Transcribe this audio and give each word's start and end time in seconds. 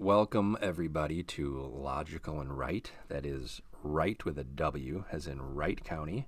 welcome 0.00 0.56
everybody 0.62 1.22
to 1.22 1.70
Logical 1.74 2.40
and 2.40 2.56
Right. 2.56 2.90
That 3.08 3.26
is 3.26 3.60
right 3.82 4.24
with 4.24 4.38
a 4.38 4.44
W, 4.44 5.04
as 5.12 5.26
in 5.26 5.42
Wright 5.42 5.84
County. 5.84 6.26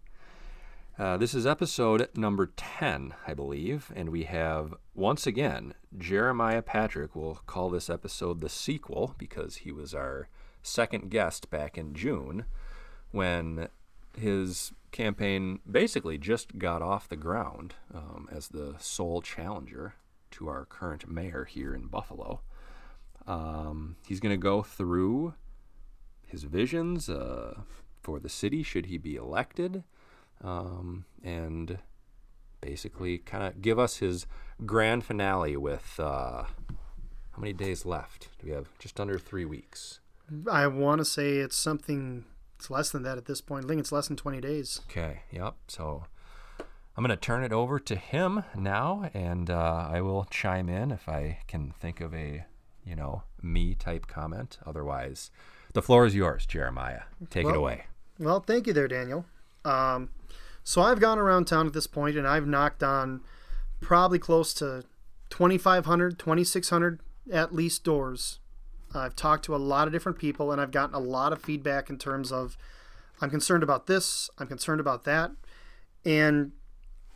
Uh, 0.98 1.16
this 1.16 1.32
is 1.32 1.46
episode 1.46 2.06
number 2.14 2.52
10, 2.54 3.14
I 3.26 3.32
believe, 3.32 3.90
and 3.96 4.10
we 4.10 4.24
have 4.24 4.74
once 4.94 5.26
again 5.26 5.72
Jeremiah 5.96 6.60
Patrick. 6.60 7.16
We'll 7.16 7.40
call 7.46 7.70
this 7.70 7.88
episode 7.88 8.42
the 8.42 8.50
sequel 8.50 9.14
because 9.16 9.56
he 9.56 9.72
was 9.72 9.94
our 9.94 10.28
second 10.62 11.10
guest 11.10 11.48
back 11.48 11.78
in 11.78 11.94
June 11.94 12.44
when 13.10 13.68
his 14.18 14.72
campaign 14.90 15.60
basically 15.68 16.18
just 16.18 16.58
got 16.58 16.82
off 16.82 17.08
the 17.08 17.16
ground 17.16 17.76
um, 17.94 18.28
as 18.30 18.48
the 18.48 18.74
sole 18.78 19.22
challenger 19.22 19.94
to 20.32 20.48
our 20.48 20.66
current 20.66 21.08
mayor 21.08 21.46
here 21.46 21.74
in 21.74 21.86
Buffalo. 21.86 22.42
Um, 23.26 23.96
he's 24.06 24.20
going 24.20 24.32
to 24.32 24.42
go 24.42 24.62
through 24.62 25.34
his 26.26 26.44
visions 26.44 27.08
uh, 27.08 27.60
for 28.02 28.18
the 28.18 28.28
city 28.28 28.62
should 28.62 28.86
he 28.86 28.98
be 28.98 29.16
elected 29.16 29.84
um, 30.42 31.04
and 31.22 31.78
basically 32.60 33.18
kind 33.18 33.44
of 33.44 33.60
give 33.60 33.78
us 33.78 33.98
his 33.98 34.26
grand 34.64 35.04
finale 35.04 35.56
with 35.56 35.98
uh, 35.98 36.44
how 36.44 37.38
many 37.38 37.52
days 37.52 37.84
left? 37.84 38.28
Do 38.40 38.48
we 38.48 38.52
have 38.52 38.68
just 38.78 38.98
under 38.98 39.18
three 39.18 39.44
weeks? 39.44 40.00
I 40.50 40.66
want 40.66 41.00
to 41.00 41.04
say 41.04 41.38
it's 41.38 41.56
something. 41.56 42.24
It's 42.56 42.70
less 42.70 42.90
than 42.90 43.02
that 43.02 43.18
at 43.18 43.26
this 43.26 43.40
point. 43.40 43.64
I 43.64 43.68
think 43.68 43.80
it's 43.80 43.92
less 43.92 44.08
than 44.08 44.16
20 44.16 44.40
days. 44.40 44.80
Okay. 44.88 45.22
Yep. 45.30 45.54
So 45.68 46.04
I'm 46.96 47.04
going 47.04 47.10
to 47.10 47.16
turn 47.16 47.42
it 47.42 47.52
over 47.52 47.78
to 47.80 47.96
him 47.96 48.44
now, 48.56 49.10
and 49.12 49.50
uh, 49.50 49.88
I 49.90 50.00
will 50.00 50.24
chime 50.30 50.68
in 50.68 50.90
if 50.90 51.08
I 51.08 51.38
can 51.48 51.74
think 51.80 52.00
of 52.00 52.14
a, 52.14 52.44
you 52.84 52.96
know, 52.96 53.22
me 53.40 53.74
type 53.74 54.06
comment. 54.06 54.58
Otherwise, 54.66 55.30
the 55.72 55.82
floor 55.82 56.06
is 56.06 56.14
yours, 56.14 56.46
Jeremiah. 56.46 57.02
Take 57.30 57.46
well, 57.46 57.54
it 57.54 57.58
away. 57.58 57.84
Well, 58.18 58.40
thank 58.40 58.66
you 58.66 58.72
there, 58.72 58.88
Daniel. 58.88 59.24
Um, 59.64 60.10
so 60.64 60.82
I've 60.82 61.00
gone 61.00 61.18
around 61.18 61.46
town 61.46 61.66
at 61.66 61.72
this 61.72 61.86
point, 61.86 62.16
and 62.16 62.26
I've 62.26 62.46
knocked 62.46 62.82
on 62.82 63.20
probably 63.80 64.18
close 64.18 64.54
to 64.54 64.84
2,500, 65.30 66.18
2,600 66.18 67.00
at 67.32 67.54
least 67.54 67.84
doors. 67.84 68.38
I've 68.94 69.16
talked 69.16 69.44
to 69.46 69.54
a 69.54 69.56
lot 69.56 69.86
of 69.86 69.92
different 69.92 70.18
people, 70.18 70.52
and 70.52 70.60
I've 70.60 70.70
gotten 70.70 70.94
a 70.94 71.00
lot 71.00 71.32
of 71.32 71.42
feedback 71.42 71.88
in 71.88 71.98
terms 71.98 72.30
of 72.30 72.56
I'm 73.20 73.30
concerned 73.30 73.62
about 73.62 73.86
this, 73.86 74.28
I'm 74.38 74.46
concerned 74.46 74.80
about 74.80 75.04
that, 75.04 75.30
and 76.04 76.52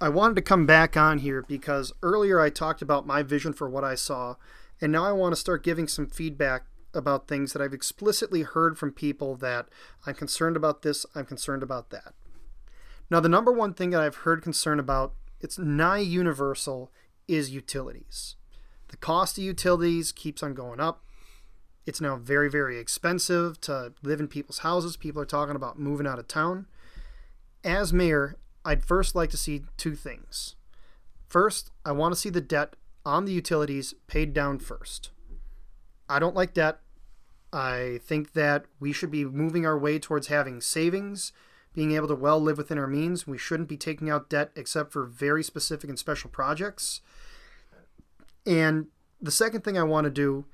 I 0.00 0.08
wanted 0.08 0.36
to 0.36 0.42
come 0.42 0.66
back 0.66 0.96
on 0.96 1.18
here 1.18 1.42
because 1.42 1.92
earlier 2.02 2.40
I 2.40 2.50
talked 2.50 2.82
about 2.82 3.06
my 3.06 3.22
vision 3.22 3.52
for 3.52 3.68
what 3.68 3.84
I 3.84 3.94
saw, 3.94 4.36
and 4.80 4.92
now 4.92 5.04
I 5.04 5.12
want 5.12 5.32
to 5.32 5.40
start 5.40 5.64
giving 5.64 5.88
some 5.88 6.06
feedback 6.06 6.64
about 6.94 7.28
things 7.28 7.52
that 7.52 7.62
I've 7.62 7.74
explicitly 7.74 8.42
heard 8.42 8.78
from 8.78 8.92
people 8.92 9.36
that 9.36 9.68
I'm 10.06 10.14
concerned 10.14 10.56
about 10.56 10.82
this, 10.82 11.04
I'm 11.14 11.26
concerned 11.26 11.62
about 11.62 11.90
that. 11.90 12.14
Now, 13.10 13.20
the 13.20 13.28
number 13.28 13.52
one 13.52 13.74
thing 13.74 13.90
that 13.90 14.02
I've 14.02 14.16
heard 14.16 14.42
concern 14.42 14.80
about, 14.80 15.14
it's 15.40 15.58
nigh 15.58 15.98
universal, 15.98 16.90
is 17.28 17.50
utilities. 17.50 18.36
The 18.88 18.96
cost 18.96 19.38
of 19.38 19.44
utilities 19.44 20.12
keeps 20.12 20.42
on 20.42 20.54
going 20.54 20.80
up. 20.80 21.04
It's 21.86 22.00
now 22.00 22.16
very, 22.16 22.50
very 22.50 22.78
expensive 22.78 23.60
to 23.62 23.92
live 24.02 24.18
in 24.18 24.26
people's 24.26 24.58
houses. 24.58 24.96
People 24.96 25.22
are 25.22 25.26
talking 25.26 25.54
about 25.54 25.78
moving 25.78 26.06
out 26.06 26.18
of 26.18 26.26
town. 26.26 26.66
As 27.62 27.92
mayor, 27.92 28.36
I'd 28.64 28.84
first 28.84 29.14
like 29.14 29.30
to 29.30 29.36
see 29.36 29.62
two 29.76 29.94
things. 29.94 30.56
First, 31.28 31.70
I 31.84 31.92
want 31.92 32.14
to 32.14 32.20
see 32.20 32.30
the 32.30 32.40
debt 32.40 32.74
on 33.06 33.24
the 33.24 33.32
utilities 33.32 33.94
paid 34.08 34.34
down 34.34 34.58
first. 34.58 35.10
I 36.08 36.18
don't 36.18 36.34
like 36.34 36.52
debt. 36.52 36.80
I 37.52 38.00
think 38.02 38.32
that 38.32 38.66
we 38.80 38.92
should 38.92 39.10
be 39.10 39.24
moving 39.24 39.64
our 39.64 39.78
way 39.78 39.98
towards 39.98 40.26
having 40.26 40.60
savings, 40.60 41.32
being 41.72 41.92
able 41.92 42.08
to 42.08 42.14
well 42.14 42.40
live 42.40 42.58
within 42.58 42.78
our 42.78 42.86
means. 42.86 43.26
We 43.26 43.38
shouldn't 43.38 43.68
be 43.68 43.76
taking 43.76 44.10
out 44.10 44.28
debt 44.28 44.50
except 44.56 44.92
for 44.92 45.06
very 45.06 45.42
specific 45.42 45.88
and 45.88 45.98
special 45.98 46.28
projects. 46.28 47.00
And 48.44 48.88
the 49.20 49.30
second 49.30 49.62
thing 49.62 49.78
I 49.78 49.84
want 49.84 50.04
to 50.04 50.10
do 50.10 50.44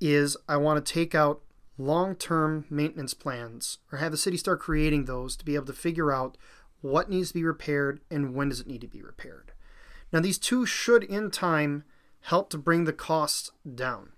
is 0.00 0.36
I 0.48 0.56
want 0.56 0.84
to 0.84 0.92
take 0.92 1.14
out 1.14 1.42
long 1.76 2.16
term 2.16 2.64
maintenance 2.70 3.14
plans 3.14 3.78
or 3.92 3.98
have 3.98 4.12
the 4.12 4.18
city 4.18 4.36
start 4.36 4.60
creating 4.60 5.04
those 5.04 5.36
to 5.36 5.44
be 5.44 5.54
able 5.54 5.66
to 5.66 5.72
figure 5.72 6.10
out 6.10 6.36
what 6.80 7.10
needs 7.10 7.28
to 7.28 7.34
be 7.34 7.44
repaired 7.44 8.00
and 8.10 8.34
when 8.34 8.48
does 8.48 8.60
it 8.60 8.66
need 8.66 8.80
to 8.80 8.88
be 8.88 9.02
repaired. 9.02 9.52
Now, 10.12 10.20
these 10.20 10.38
two 10.38 10.64
should, 10.64 11.04
in 11.04 11.30
time, 11.30 11.84
help 12.22 12.50
to 12.50 12.58
bring 12.58 12.84
the 12.84 12.92
costs 12.92 13.50
down. 13.74 14.10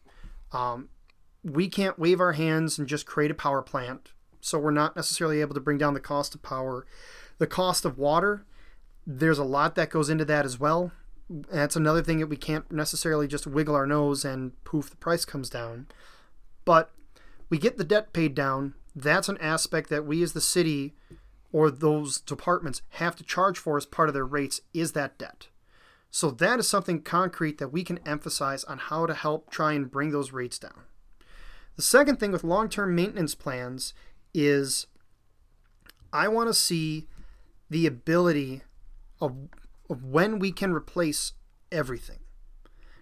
Um, 0.53 0.89
we 1.43 1.69
can't 1.69 1.99
wave 1.99 2.21
our 2.21 2.33
hands 2.33 2.79
and 2.79 2.89
just 2.89 3.07
create 3.07 3.31
a 3.31 3.35
power 3.35 3.63
plant, 3.63 4.13
so 4.41 4.59
we're 4.59 4.71
not 4.71 4.97
necessarily 4.97 5.41
able 5.41 5.55
to 5.55 5.61
bring 5.61 5.79
down 5.79 5.95
the 5.95 6.01
cost 6.01 6.35
of 6.35 6.43
power. 6.43 6.87
The 7.39 7.47
cost 7.47 7.85
of 7.85 7.99
water, 7.99 8.45
there's 9.07 9.39
a 9.39 9.45
lot 9.45 9.75
that 9.77 9.91
goes 9.91 10.11
into 10.11 10.25
that 10.27 10.45
as 10.45 10.61
well. 10.61 10.93
That's 11.29 11.77
another 11.77 12.03
thing 12.03 12.19
that 12.19 12.27
we 12.27 12.37
can't 12.37 12.71
necessarily 12.71 13.29
just 13.29 13.47
wiggle 13.47 13.75
our 13.75 13.87
nose 13.87 14.25
and 14.25 14.53
poof, 14.65 14.91
the 14.91 14.97
price 14.97 15.25
comes 15.25 15.49
down. 15.49 15.87
But 16.65 16.91
we 17.49 17.59
get 17.59 17.79
the 17.79 17.85
debt 17.85 18.13
paid 18.13 18.35
down. 18.35 18.75
That's 18.95 19.29
an 19.29 19.39
aspect 19.39 19.89
that 19.91 20.05
we 20.05 20.23
as 20.23 20.33
the 20.33 20.41
city 20.41 20.95
or 21.53 21.71
those 21.71 22.21
departments 22.21 22.83
have 22.91 23.17
to 23.17 23.25
charge 23.25 23.59
for 23.59 23.77
as 23.77 23.87
part 23.87 24.09
of 24.09 24.15
their 24.15 24.27
rates 24.27 24.61
is 24.75 24.93
that 24.93 25.19
debt. 25.19 25.49
So 26.11 26.31
that 26.31 26.59
is 26.59 26.69
something 26.69 27.03
concrete 27.03 27.59
that 27.59 27.73
we 27.73 27.85
can 27.85 27.99
emphasize 28.07 28.65
on 28.65 28.79
how 28.79 29.07
to 29.07 29.15
help 29.15 29.51
try 29.51 29.73
and 29.73 29.91
bring 29.91 30.11
those 30.11 30.33
rates 30.33 30.59
down. 30.59 30.83
The 31.77 31.83
second 31.83 32.19
thing 32.19 32.33
with 32.33 32.45
long 32.45 32.69
term 32.69 32.95
maintenance 32.95 33.35
plans 33.35 33.95
is 34.35 34.87
I 36.13 36.29
want 36.29 36.49
to 36.49 36.55
see 36.55 37.07
the 37.69 37.87
ability 37.87 38.63
of, 39.21 39.37
of 39.89 40.05
when 40.05 40.39
we 40.39 40.51
can 40.51 40.73
replace 40.73 41.33
everything. 41.71 42.19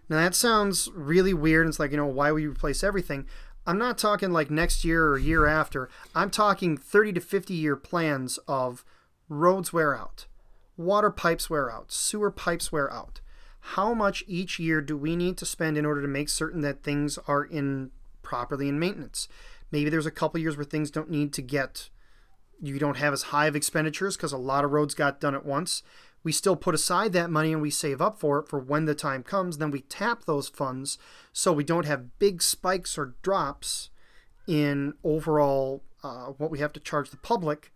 Now 0.08 0.16
that 0.16 0.34
sounds 0.34 0.88
really 0.94 1.34
weird. 1.34 1.66
It's 1.66 1.78
like, 1.78 1.90
you 1.90 1.96
know, 1.96 2.06
why 2.06 2.30
would 2.30 2.42
you 2.42 2.50
replace 2.50 2.84
everything? 2.84 3.26
I'm 3.66 3.78
not 3.78 3.98
talking 3.98 4.32
like 4.32 4.50
next 4.50 4.84
year 4.84 5.08
or 5.08 5.18
year 5.18 5.46
after. 5.46 5.90
I'm 6.14 6.30
talking 6.30 6.76
30 6.76 7.14
to 7.14 7.20
50 7.20 7.54
year 7.54 7.76
plans 7.76 8.38
of 8.48 8.84
roads 9.28 9.72
wear 9.72 9.96
out, 9.96 10.26
water 10.78 11.10
pipes 11.10 11.50
wear 11.50 11.70
out, 11.70 11.92
sewer 11.92 12.30
pipes 12.30 12.72
wear 12.72 12.90
out. 12.90 13.20
How 13.60 13.92
much 13.92 14.24
each 14.26 14.58
year 14.58 14.80
do 14.80 14.96
we 14.96 15.16
need 15.16 15.36
to 15.38 15.46
spend 15.46 15.76
in 15.76 15.84
order 15.84 16.00
to 16.00 16.08
make 16.08 16.30
certain 16.30 16.62
that 16.62 16.82
things 16.82 17.18
are 17.28 17.44
in 17.44 17.90
properly 18.22 18.68
in 18.68 18.78
maintenance? 18.78 19.28
Maybe 19.70 19.90
there's 19.90 20.06
a 20.06 20.10
couple 20.10 20.40
years 20.40 20.56
where 20.56 20.64
things 20.64 20.90
don't 20.90 21.10
need 21.10 21.34
to 21.34 21.42
get 21.42 21.90
you 22.60 22.78
don't 22.80 22.96
have 22.96 23.12
as 23.12 23.22
high 23.24 23.46
of 23.46 23.54
expenditures 23.54 24.16
because 24.16 24.32
a 24.32 24.36
lot 24.36 24.64
of 24.64 24.72
roads 24.72 24.92
got 24.92 25.20
done 25.20 25.34
at 25.34 25.46
once 25.46 25.84
we 26.22 26.32
still 26.32 26.56
put 26.56 26.74
aside 26.74 27.12
that 27.12 27.30
money 27.30 27.52
and 27.52 27.62
we 27.62 27.70
save 27.70 28.00
up 28.00 28.18
for 28.18 28.38
it 28.38 28.48
for 28.48 28.58
when 28.58 28.84
the 28.84 28.94
time 28.94 29.22
comes. 29.22 29.58
Then 29.58 29.70
we 29.70 29.80
tap 29.82 30.24
those 30.24 30.48
funds 30.48 30.98
so 31.32 31.52
we 31.52 31.64
don't 31.64 31.86
have 31.86 32.18
big 32.18 32.42
spikes 32.42 32.98
or 32.98 33.14
drops 33.22 33.90
in 34.46 34.94
overall 35.04 35.82
uh, 36.02 36.26
what 36.26 36.50
we 36.50 36.58
have 36.58 36.72
to 36.72 36.80
charge 36.80 37.10
the 37.10 37.16
public 37.16 37.72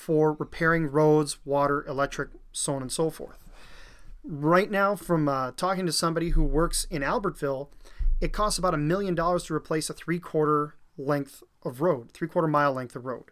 for 0.00 0.32
repairing 0.32 0.90
roads, 0.90 1.36
water, 1.44 1.84
electric, 1.86 2.30
so 2.52 2.74
on 2.74 2.80
and 2.80 2.90
so 2.90 3.10
forth. 3.10 3.50
Right 4.24 4.70
now, 4.70 4.96
from 4.96 5.28
uh, 5.28 5.52
talking 5.52 5.84
to 5.84 5.92
somebody 5.92 6.30
who 6.30 6.42
works 6.42 6.84
in 6.90 7.02
Albertville, 7.02 7.68
it 8.18 8.32
costs 8.32 8.58
about 8.58 8.72
a 8.72 8.78
million 8.78 9.14
dollars 9.14 9.44
to 9.44 9.54
replace 9.54 9.90
a 9.90 9.94
three 9.94 10.18
quarter 10.18 10.74
length 10.96 11.42
of 11.64 11.82
road, 11.82 12.12
three 12.12 12.28
quarter 12.28 12.48
mile 12.48 12.72
length 12.72 12.96
of 12.96 13.04
road. 13.04 13.24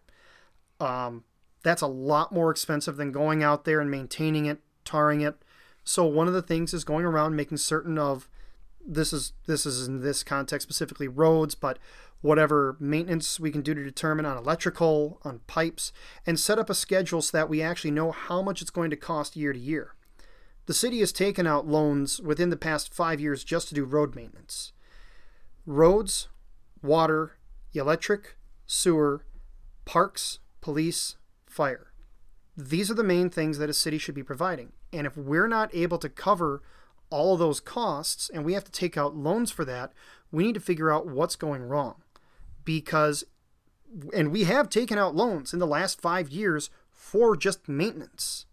Um, 0.79 1.25
that's 1.63 1.81
a 1.83 1.87
lot 1.87 2.33
more 2.33 2.51
expensive 2.51 2.99
than 2.99 3.13
going 3.13 3.43
out 3.43 3.65
there 3.65 3.81
and 3.81 3.91
maintaining 3.91 4.45
it, 4.45 4.61
tarring 4.85 5.23
it. 5.23 5.37
So 5.85 6.05
one 6.05 6.29
of 6.29 6.35
the 6.35 6.43
things 6.43 6.75
is 6.75 6.85
going 6.85 7.07
around 7.07 7.35
making 7.35 7.57
certain 7.57 7.97
of 7.97 8.29
this 8.87 9.13
is 9.13 9.33
this 9.47 9.67
is 9.67 9.87
in 9.87 10.01
this 10.01 10.23
context 10.23 10.67
specifically 10.67 11.09
roads, 11.09 11.55
but 11.55 11.79
whatever 12.21 12.77
maintenance 12.81 13.39
we 13.39 13.51
can 13.51 13.63
do 13.63 13.75
to 13.75 13.85
determine 13.85 14.27
on 14.27 14.37
electrical, 14.37 15.21
on 15.23 15.41
pipes, 15.47 15.93
and 16.27 16.39
set 16.39 16.59
up 16.59 16.69
a 16.69 16.75
schedule 16.75 17.23
so 17.23 17.37
that 17.37 17.49
we 17.49 17.63
actually 17.63 17.91
know 17.91 18.11
how 18.11 18.43
much 18.43 18.61
it's 18.61 18.71
going 18.71 18.91
to 18.91 18.97
cost 18.97 19.37
year 19.37 19.53
to 19.53 19.59
year. 19.59 19.95
The 20.67 20.75
city 20.75 21.01
has 21.01 21.13
taken 21.13 21.47
out 21.47 21.67
loans 21.67 22.21
within 22.21 22.51
the 22.51 22.57
past 22.57 22.93
five 22.93 23.21
years 23.21 23.45
just 23.45 23.69
to 23.69 23.75
do 23.75 23.85
road 23.85 24.15
maintenance. 24.15 24.73
Roads, 25.65 26.29
water, 26.83 27.39
electric, 27.73 28.37
sewer, 28.67 29.25
parks, 29.85 30.41
police, 30.61 31.17
fire. 31.47 31.93
These 32.57 32.91
are 32.91 32.95
the 32.95 33.05
main 33.05 33.31
things 33.31 33.59
that 33.59 33.71
a 33.71 33.75
city 33.75 33.99
should 33.99 34.15
be 34.15 34.23
providing. 34.23 34.73
And 34.93 35.07
if 35.07 35.17
we're 35.17 35.49
not 35.49 35.75
able 35.75 35.99
to 35.99 36.09
cover 36.09 36.63
all 37.11 37.37
those 37.37 37.61
costs 37.61 38.31
and 38.33 38.45
we 38.45 38.53
have 38.53 38.65
to 38.65 38.73
take 38.73 38.97
out 38.97 39.17
loans 39.17 39.51
for 39.51 39.65
that, 39.65 39.93
we 40.31 40.45
need 40.45 40.55
to 40.55 40.61
figure 40.61 40.93
out 40.93 41.07
what's 41.07 41.37
going 41.37 41.63
wrong. 41.63 42.03
Because, 42.65 43.25
and 44.15 44.31
we 44.31 44.45
have 44.45 44.69
taken 44.69 44.99
out 44.99 45.15
loans 45.15 45.53
in 45.53 45.59
the 45.59 45.67
last 45.67 46.01
five 46.01 46.29
years 46.29 46.71
for 46.91 47.37
just 47.37 47.69
maintenance. 47.69 48.47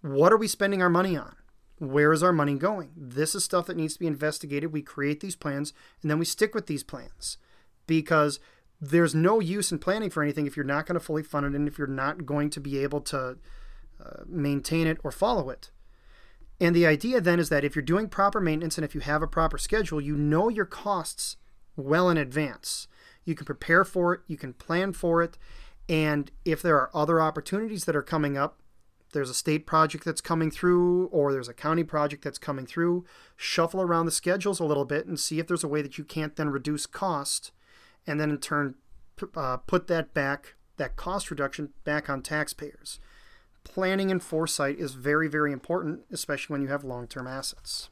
What 0.00 0.32
are 0.32 0.36
we 0.36 0.48
spending 0.48 0.82
our 0.82 0.90
money 0.90 1.16
on? 1.16 1.36
Where 1.78 2.12
is 2.12 2.22
our 2.22 2.32
money 2.32 2.54
going? 2.54 2.90
This 2.96 3.34
is 3.34 3.44
stuff 3.44 3.66
that 3.66 3.76
needs 3.76 3.94
to 3.94 4.00
be 4.00 4.06
investigated. 4.06 4.72
We 4.72 4.82
create 4.82 5.20
these 5.20 5.36
plans 5.36 5.72
and 6.00 6.10
then 6.10 6.18
we 6.18 6.24
stick 6.24 6.54
with 6.54 6.66
these 6.66 6.82
plans 6.82 7.38
because 7.86 8.40
there's 8.80 9.14
no 9.14 9.38
use 9.38 9.70
in 9.70 9.78
planning 9.78 10.10
for 10.10 10.22
anything 10.22 10.46
if 10.46 10.56
you're 10.56 10.64
not 10.64 10.86
going 10.86 10.98
to 10.98 11.04
fully 11.04 11.22
fund 11.22 11.46
it 11.46 11.54
and 11.54 11.68
if 11.68 11.78
you're 11.78 11.86
not 11.86 12.26
going 12.26 12.50
to 12.50 12.60
be 12.60 12.78
able 12.78 13.00
to 13.00 13.38
uh, 14.04 14.22
maintain 14.26 14.88
it 14.88 14.98
or 15.04 15.12
follow 15.12 15.50
it. 15.50 15.70
And 16.62 16.76
the 16.76 16.86
idea 16.86 17.20
then 17.20 17.40
is 17.40 17.48
that 17.48 17.64
if 17.64 17.74
you're 17.74 17.82
doing 17.82 18.08
proper 18.08 18.40
maintenance 18.40 18.78
and 18.78 18.84
if 18.84 18.94
you 18.94 19.00
have 19.00 19.20
a 19.20 19.26
proper 19.26 19.58
schedule, 19.58 20.00
you 20.00 20.16
know 20.16 20.48
your 20.48 20.64
costs 20.64 21.36
well 21.74 22.08
in 22.08 22.16
advance. 22.16 22.86
You 23.24 23.34
can 23.34 23.46
prepare 23.46 23.84
for 23.84 24.14
it, 24.14 24.20
you 24.28 24.36
can 24.36 24.52
plan 24.52 24.92
for 24.92 25.24
it, 25.24 25.38
and 25.88 26.30
if 26.44 26.62
there 26.62 26.76
are 26.76 26.88
other 26.94 27.20
opportunities 27.20 27.84
that 27.86 27.96
are 27.96 28.02
coming 28.02 28.36
up, 28.36 28.60
there's 29.12 29.28
a 29.28 29.34
state 29.34 29.66
project 29.66 30.04
that's 30.04 30.20
coming 30.20 30.52
through 30.52 31.06
or 31.06 31.32
there's 31.32 31.48
a 31.48 31.52
county 31.52 31.82
project 31.82 32.22
that's 32.22 32.38
coming 32.38 32.64
through, 32.64 33.04
shuffle 33.36 33.82
around 33.82 34.06
the 34.06 34.12
schedules 34.12 34.60
a 34.60 34.64
little 34.64 34.84
bit 34.84 35.04
and 35.04 35.18
see 35.18 35.40
if 35.40 35.48
there's 35.48 35.64
a 35.64 35.68
way 35.68 35.82
that 35.82 35.98
you 35.98 36.04
can't 36.04 36.36
then 36.36 36.48
reduce 36.48 36.86
cost 36.86 37.50
and 38.06 38.20
then 38.20 38.30
in 38.30 38.38
turn 38.38 38.76
uh, 39.34 39.56
put 39.56 39.88
that 39.88 40.14
back, 40.14 40.54
that 40.76 40.94
cost 40.94 41.28
reduction 41.28 41.70
back 41.82 42.08
on 42.08 42.22
taxpayers. 42.22 43.00
Planning 43.64 44.10
and 44.10 44.22
foresight 44.22 44.78
is 44.78 44.94
very, 44.94 45.28
very 45.28 45.52
important, 45.52 46.02
especially 46.10 46.54
when 46.54 46.62
you 46.62 46.68
have 46.68 46.84
long 46.84 47.06
term 47.06 47.26
assets. 47.26 47.90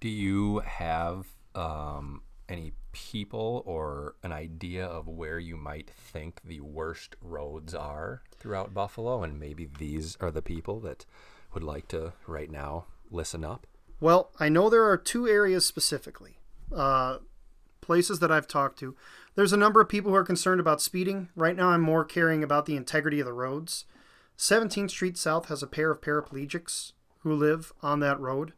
Do 0.00 0.08
you 0.08 0.60
have 0.60 1.26
um, 1.54 2.22
any 2.48 2.72
people 2.92 3.62
or 3.66 4.14
an 4.22 4.32
idea 4.32 4.84
of 4.84 5.08
where 5.08 5.38
you 5.38 5.56
might 5.56 5.90
think 5.90 6.40
the 6.44 6.60
worst 6.60 7.16
roads 7.20 7.74
are 7.74 8.22
throughout 8.38 8.74
Buffalo? 8.74 9.22
And 9.22 9.38
maybe 9.38 9.68
these 9.78 10.16
are 10.20 10.30
the 10.30 10.42
people 10.42 10.80
that 10.80 11.04
would 11.54 11.62
like 11.62 11.88
to 11.88 12.12
right 12.26 12.50
now 12.50 12.86
listen 13.10 13.44
up? 13.44 13.66
Well, 14.00 14.30
I 14.40 14.48
know 14.48 14.68
there 14.68 14.88
are 14.88 14.96
two 14.96 15.28
areas 15.28 15.64
specifically, 15.64 16.38
uh, 16.74 17.18
places 17.80 18.18
that 18.18 18.32
I've 18.32 18.48
talked 18.48 18.78
to. 18.80 18.96
There's 19.34 19.52
a 19.52 19.56
number 19.58 19.80
of 19.80 19.88
people 19.88 20.10
who 20.10 20.16
are 20.16 20.24
concerned 20.24 20.60
about 20.60 20.82
speeding. 20.82 21.28
Right 21.36 21.56
now, 21.56 21.68
I'm 21.68 21.80
more 21.80 22.04
caring 22.04 22.42
about 22.42 22.66
the 22.66 22.76
integrity 22.76 23.20
of 23.20 23.26
the 23.26 23.32
roads. 23.32 23.84
17th 24.42 24.90
Street 24.90 25.16
South 25.16 25.46
has 25.46 25.62
a 25.62 25.68
pair 25.68 25.92
of 25.92 26.00
paraplegics 26.00 26.92
who 27.20 27.32
live 27.32 27.72
on 27.80 28.00
that 28.00 28.18
road 28.18 28.54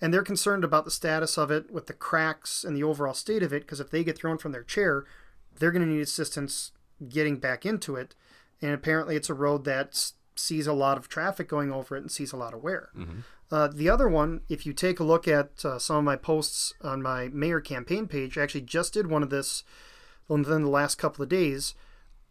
and 0.00 0.12
they're 0.12 0.22
concerned 0.22 0.64
about 0.64 0.84
the 0.84 0.90
status 0.90 1.38
of 1.38 1.48
it 1.52 1.70
with 1.70 1.86
the 1.86 1.92
cracks 1.92 2.64
and 2.64 2.76
the 2.76 2.82
overall 2.82 3.14
state 3.14 3.42
of 3.44 3.52
it 3.52 3.62
because 3.62 3.78
if 3.78 3.88
they 3.88 4.02
get 4.02 4.18
thrown 4.18 4.36
from 4.36 4.50
their 4.50 4.64
chair 4.64 5.04
they're 5.56 5.70
going 5.70 5.86
to 5.86 5.92
need 5.92 6.00
assistance 6.00 6.72
getting 7.08 7.36
back 7.36 7.64
into 7.64 7.94
it 7.94 8.16
and 8.60 8.72
apparently 8.72 9.14
it's 9.14 9.30
a 9.30 9.34
road 9.34 9.64
that 9.64 10.10
sees 10.34 10.66
a 10.66 10.72
lot 10.72 10.98
of 10.98 11.08
traffic 11.08 11.46
going 11.46 11.70
over 11.70 11.96
it 11.96 12.00
and 12.00 12.10
sees 12.10 12.32
a 12.32 12.36
lot 12.36 12.52
of 12.52 12.60
wear 12.60 12.88
mm-hmm. 12.96 13.20
uh, 13.52 13.68
the 13.68 13.88
other 13.88 14.08
one 14.08 14.40
if 14.48 14.66
you 14.66 14.72
take 14.72 14.98
a 14.98 15.04
look 15.04 15.28
at 15.28 15.64
uh, 15.64 15.78
some 15.78 15.98
of 15.98 16.04
my 16.04 16.16
posts 16.16 16.74
on 16.82 17.00
my 17.00 17.28
mayor 17.28 17.60
campaign 17.60 18.08
page 18.08 18.36
i 18.36 18.42
actually 18.42 18.60
just 18.60 18.92
did 18.92 19.06
one 19.06 19.22
of 19.22 19.30
this 19.30 19.62
within 20.26 20.64
the 20.64 20.68
last 20.68 20.96
couple 20.96 21.22
of 21.22 21.28
days 21.28 21.76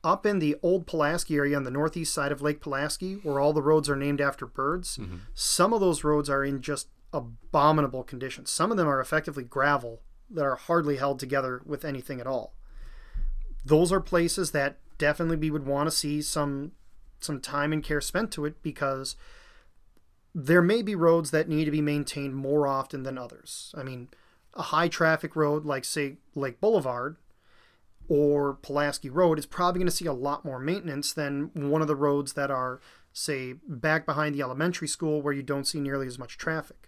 up 0.03 0.25
in 0.25 0.39
the 0.39 0.55
old 0.61 0.88
Pulaski 0.88 1.35
area 1.35 1.57
on 1.57 1.63
the 1.63 1.71
northeast 1.71 2.13
side 2.13 2.31
of 2.31 2.41
Lake 2.41 2.61
Pulaski, 2.61 3.15
where 3.15 3.39
all 3.39 3.53
the 3.53 3.61
roads 3.61 3.89
are 3.89 3.95
named 3.95 4.21
after 4.21 4.45
birds, 4.45 4.97
mm-hmm. 4.97 5.17
some 5.33 5.73
of 5.73 5.79
those 5.79 6.03
roads 6.03 6.29
are 6.29 6.44
in 6.44 6.61
just 6.61 6.88
abominable 7.13 8.03
conditions. 8.03 8.51
Some 8.51 8.71
of 8.71 8.77
them 8.77 8.88
are 8.88 8.99
effectively 8.99 9.44
gravel 9.44 10.01
that 10.29 10.44
are 10.44 10.55
hardly 10.55 10.97
held 10.97 11.19
together 11.19 11.61
with 11.65 11.85
anything 11.85 12.19
at 12.19 12.27
all. 12.27 12.53
Those 13.65 13.91
are 13.91 14.01
places 14.01 14.51
that 14.51 14.77
definitely 14.97 15.38
we 15.38 15.51
would 15.51 15.65
want 15.65 15.88
to 15.88 15.95
see 15.95 16.21
some 16.21 16.71
some 17.19 17.41
time 17.41 17.73
and 17.73 17.83
care 17.83 17.99
spent 17.99 18.31
to 18.31 18.45
it 18.45 18.61
because 18.61 19.15
there 20.35 20.61
may 20.61 20.83
be 20.83 20.94
roads 20.94 21.31
that 21.31 21.49
need 21.49 21.65
to 21.65 21.71
be 21.71 21.81
maintained 21.81 22.35
more 22.35 22.67
often 22.67 23.01
than 23.01 23.17
others. 23.17 23.73
I 23.75 23.81
mean, 23.81 24.09
a 24.53 24.61
high 24.63 24.88
traffic 24.88 25.35
road 25.35 25.65
like 25.65 25.83
say 25.83 26.17
Lake 26.35 26.61
Boulevard 26.61 27.17
or 28.07 28.56
Pulaski 28.56 29.09
Road 29.09 29.39
is 29.39 29.45
probably 29.45 29.80
going 29.80 29.89
to 29.89 29.95
see 29.95 30.06
a 30.06 30.13
lot 30.13 30.45
more 30.45 30.59
maintenance 30.59 31.13
than 31.13 31.51
one 31.54 31.81
of 31.81 31.88
the 31.88 31.95
roads 31.95 32.33
that 32.33 32.51
are 32.51 32.80
say 33.13 33.54
back 33.68 34.06
behind 34.06 34.36
the 34.36 34.42
elementary 34.42 34.88
school 34.88 35.21
where 35.21 35.33
you 35.33 35.42
don't 35.42 35.65
see 35.65 35.80
nearly 35.80 36.07
as 36.07 36.19
much 36.19 36.38
traffic 36.38 36.88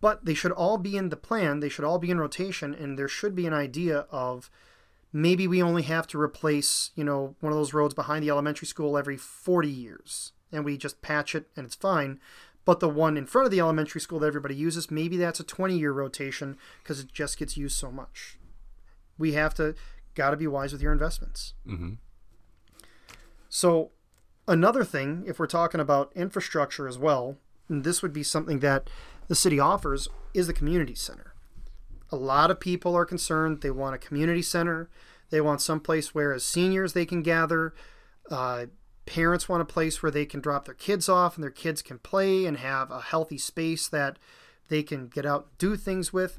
but 0.00 0.24
they 0.24 0.34
should 0.34 0.52
all 0.52 0.78
be 0.78 0.96
in 0.96 1.08
the 1.08 1.16
plan. 1.16 1.60
They 1.60 1.68
should 1.68 1.84
all 1.84 1.98
be 1.98 2.10
in 2.10 2.20
rotation, 2.20 2.74
and 2.74 2.98
there 2.98 3.08
should 3.08 3.34
be 3.34 3.46
an 3.46 3.54
idea 3.54 4.06
of 4.10 4.50
maybe 5.12 5.46
we 5.46 5.62
only 5.62 5.82
have 5.82 6.06
to 6.08 6.20
replace, 6.20 6.90
you 6.94 7.04
know, 7.04 7.36
one 7.40 7.52
of 7.52 7.58
those 7.58 7.74
roads 7.74 7.94
behind 7.94 8.22
the 8.22 8.30
elementary 8.30 8.66
school 8.66 8.98
every 8.98 9.16
40 9.16 9.68
years, 9.68 10.32
and 10.50 10.64
we 10.64 10.76
just 10.76 11.02
patch 11.02 11.34
it 11.34 11.48
and 11.56 11.66
it's 11.66 11.74
fine. 11.74 12.20
But 12.64 12.80
the 12.80 12.88
one 12.88 13.16
in 13.16 13.26
front 13.26 13.46
of 13.46 13.50
the 13.50 13.60
elementary 13.60 14.00
school 14.00 14.20
that 14.20 14.26
everybody 14.26 14.54
uses, 14.54 14.90
maybe 14.90 15.16
that's 15.16 15.40
a 15.40 15.44
20 15.44 15.76
year 15.76 15.92
rotation 15.92 16.56
because 16.82 17.00
it 17.00 17.12
just 17.12 17.38
gets 17.38 17.56
used 17.56 17.76
so 17.76 17.90
much. 17.90 18.38
We 19.18 19.32
have 19.32 19.52
to, 19.54 19.74
got 20.14 20.30
to 20.30 20.36
be 20.36 20.46
wise 20.46 20.72
with 20.72 20.82
your 20.82 20.92
investments. 20.92 21.54
Mm-hmm. 21.66 21.94
So, 23.48 23.90
another 24.48 24.84
thing, 24.84 25.24
if 25.26 25.38
we're 25.38 25.46
talking 25.46 25.80
about 25.80 26.12
infrastructure 26.14 26.88
as 26.88 26.98
well, 26.98 27.36
this 27.68 28.02
would 28.02 28.12
be 28.12 28.22
something 28.22 28.60
that 28.60 28.88
the 29.28 29.34
city 29.34 29.58
offers 29.58 30.08
is 30.34 30.46
the 30.46 30.52
community 30.52 30.94
center. 30.94 31.34
A 32.10 32.16
lot 32.16 32.50
of 32.50 32.60
people 32.60 32.94
are 32.94 33.04
concerned. 33.04 33.60
They 33.60 33.70
want 33.70 33.94
a 33.94 33.98
community 33.98 34.42
center. 34.42 34.90
They 35.30 35.40
want 35.40 35.62
some 35.62 35.80
place 35.80 36.14
where, 36.14 36.32
as 36.32 36.44
seniors, 36.44 36.92
they 36.92 37.06
can 37.06 37.22
gather. 37.22 37.74
Uh, 38.30 38.66
parents 39.06 39.48
want 39.48 39.62
a 39.62 39.66
place 39.66 40.02
where 40.02 40.12
they 40.12 40.26
can 40.26 40.40
drop 40.40 40.64
their 40.66 40.74
kids 40.74 41.08
off 41.08 41.36
and 41.36 41.42
their 41.42 41.50
kids 41.50 41.82
can 41.82 41.98
play 41.98 42.44
and 42.44 42.58
have 42.58 42.90
a 42.90 43.00
healthy 43.00 43.38
space 43.38 43.88
that 43.88 44.18
they 44.68 44.82
can 44.82 45.08
get 45.08 45.26
out 45.26 45.46
and 45.48 45.58
do 45.58 45.76
things 45.76 46.12
with. 46.12 46.38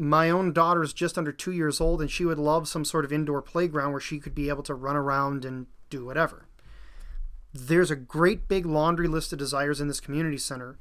My 0.00 0.30
own 0.30 0.54
daughter 0.54 0.82
is 0.82 0.94
just 0.94 1.18
under 1.18 1.30
two 1.30 1.52
years 1.52 1.78
old, 1.78 2.00
and 2.00 2.10
she 2.10 2.24
would 2.24 2.38
love 2.38 2.66
some 2.66 2.86
sort 2.86 3.04
of 3.04 3.12
indoor 3.12 3.42
playground 3.42 3.92
where 3.92 4.00
she 4.00 4.18
could 4.18 4.34
be 4.34 4.48
able 4.48 4.62
to 4.62 4.74
run 4.74 4.96
around 4.96 5.44
and 5.44 5.66
do 5.90 6.06
whatever. 6.06 6.48
There's 7.52 7.90
a 7.90 7.96
great 7.96 8.48
big 8.48 8.64
laundry 8.64 9.08
list 9.08 9.30
of 9.34 9.38
desires 9.38 9.78
in 9.78 9.88
this 9.88 10.00
community 10.00 10.38
center, 10.38 10.78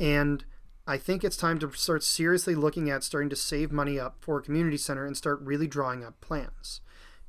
and 0.00 0.44
I 0.84 0.98
think 0.98 1.22
it's 1.22 1.36
time 1.36 1.60
to 1.60 1.70
start 1.74 2.02
seriously 2.02 2.56
looking 2.56 2.90
at 2.90 3.04
starting 3.04 3.30
to 3.30 3.36
save 3.36 3.70
money 3.70 4.00
up 4.00 4.16
for 4.18 4.38
a 4.38 4.42
community 4.42 4.78
center 4.78 5.06
and 5.06 5.16
start 5.16 5.40
really 5.42 5.68
drawing 5.68 6.04
up 6.04 6.20
plans. 6.20 6.80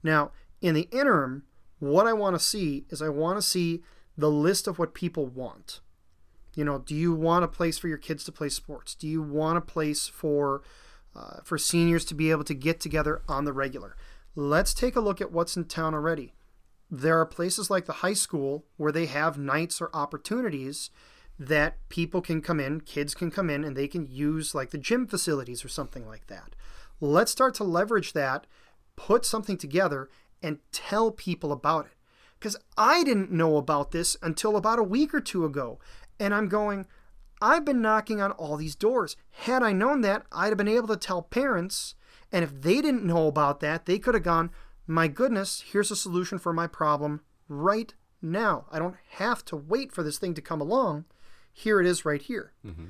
Now, 0.01 0.31
in 0.59 0.73
the 0.73 0.89
interim, 0.91 1.43
what 1.77 2.07
I 2.07 2.13
want 2.13 2.35
to 2.35 2.43
see 2.43 2.85
is 2.89 2.99
I 2.99 3.09
want 3.09 3.37
to 3.37 3.47
see 3.47 3.83
the 4.17 4.31
list 4.31 4.65
of 4.65 4.79
what 4.79 4.95
people 4.95 5.27
want. 5.27 5.81
You 6.55 6.65
know, 6.65 6.79
do 6.79 6.95
you 6.95 7.13
want 7.13 7.45
a 7.45 7.47
place 7.47 7.77
for 7.77 7.87
your 7.87 7.99
kids 7.99 8.23
to 8.23 8.31
play 8.31 8.49
sports? 8.49 8.95
Do 8.95 9.07
you 9.07 9.21
want 9.21 9.59
a 9.59 9.61
place 9.61 10.07
for 10.07 10.63
uh, 11.17 11.41
for 11.43 11.57
seniors 11.57 12.05
to 12.05 12.15
be 12.15 12.31
able 12.31 12.43
to 12.43 12.53
get 12.53 12.79
together 12.79 13.21
on 13.27 13.45
the 13.45 13.53
regular? 13.53 13.95
Let's 14.35 14.73
take 14.73 14.95
a 14.95 15.01
look 15.01 15.19
at 15.19 15.31
what's 15.31 15.57
in 15.57 15.65
town 15.65 15.93
already. 15.93 16.33
There 16.89 17.19
are 17.19 17.25
places 17.25 17.69
like 17.69 17.85
the 17.85 17.93
high 17.93 18.13
school 18.13 18.65
where 18.77 18.91
they 18.91 19.07
have 19.07 19.37
nights 19.37 19.81
or 19.81 19.89
opportunities 19.93 20.89
that 21.39 21.77
people 21.89 22.21
can 22.21 22.41
come 22.41 22.59
in, 22.59 22.81
kids 22.81 23.13
can 23.13 23.29
come 23.29 23.49
in, 23.49 23.63
and 23.63 23.75
they 23.75 23.87
can 23.87 24.07
use 24.07 24.55
like 24.55 24.71
the 24.71 24.77
gym 24.77 25.07
facilities 25.07 25.65
or 25.65 25.69
something 25.69 26.07
like 26.07 26.27
that. 26.27 26.55
Let's 26.99 27.31
start 27.31 27.53
to 27.55 27.63
leverage 27.63 28.13
that, 28.13 28.47
put 28.95 29.25
something 29.25 29.57
together, 29.57 30.09
and 30.41 30.59
tell 30.71 31.11
people 31.11 31.51
about 31.51 31.85
it. 31.85 31.91
Because 32.39 32.57
I 32.77 33.03
didn't 33.03 33.31
know 33.31 33.57
about 33.57 33.91
this 33.91 34.15
until 34.21 34.55
about 34.55 34.79
a 34.79 34.83
week 34.83 35.13
or 35.13 35.21
two 35.21 35.45
ago. 35.45 35.79
And 36.19 36.33
I'm 36.33 36.47
going, 36.47 36.85
I've 37.41 37.65
been 37.65 37.81
knocking 37.81 38.21
on 38.21 38.31
all 38.31 38.57
these 38.57 38.75
doors. 38.75 39.15
Had 39.31 39.63
I 39.63 39.71
known 39.71 40.01
that, 40.01 40.25
I'd 40.31 40.49
have 40.49 40.57
been 40.57 40.67
able 40.67 40.87
to 40.87 40.97
tell 40.97 41.21
parents. 41.21 41.95
And 42.31 42.43
if 42.43 42.61
they 42.61 42.81
didn't 42.81 43.05
know 43.05 43.27
about 43.27 43.59
that, 43.61 43.85
they 43.85 43.99
could 43.99 44.13
have 44.13 44.23
gone, 44.23 44.51
My 44.85 45.07
goodness, 45.07 45.63
here's 45.71 45.91
a 45.91 45.95
solution 45.95 46.39
for 46.39 46.53
my 46.53 46.67
problem 46.67 47.21
right 47.47 47.93
now. 48.21 48.65
I 48.71 48.79
don't 48.79 48.95
have 49.11 49.45
to 49.45 49.55
wait 49.55 49.91
for 49.91 50.03
this 50.03 50.17
thing 50.17 50.33
to 50.33 50.41
come 50.41 50.61
along. 50.61 51.05
Here 51.53 51.79
it 51.79 51.87
is 51.87 52.05
right 52.05 52.21
here. 52.21 52.53
Mm-hmm. 52.65 52.85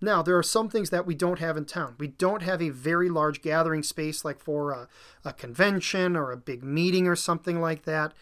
Now, 0.00 0.20
there 0.20 0.36
are 0.36 0.42
some 0.42 0.68
things 0.68 0.90
that 0.90 1.06
we 1.06 1.14
don't 1.14 1.38
have 1.38 1.56
in 1.56 1.64
town. 1.64 1.94
We 1.98 2.08
don't 2.08 2.42
have 2.42 2.60
a 2.60 2.70
very 2.70 3.08
large 3.08 3.40
gathering 3.40 3.84
space 3.84 4.24
like 4.24 4.40
for 4.40 4.72
a, 4.72 4.88
a 5.24 5.32
convention 5.32 6.16
or 6.16 6.32
a 6.32 6.36
big 6.36 6.64
meeting 6.64 7.06
or 7.06 7.14
something 7.14 7.60
like 7.60 7.84
that. 7.84 8.12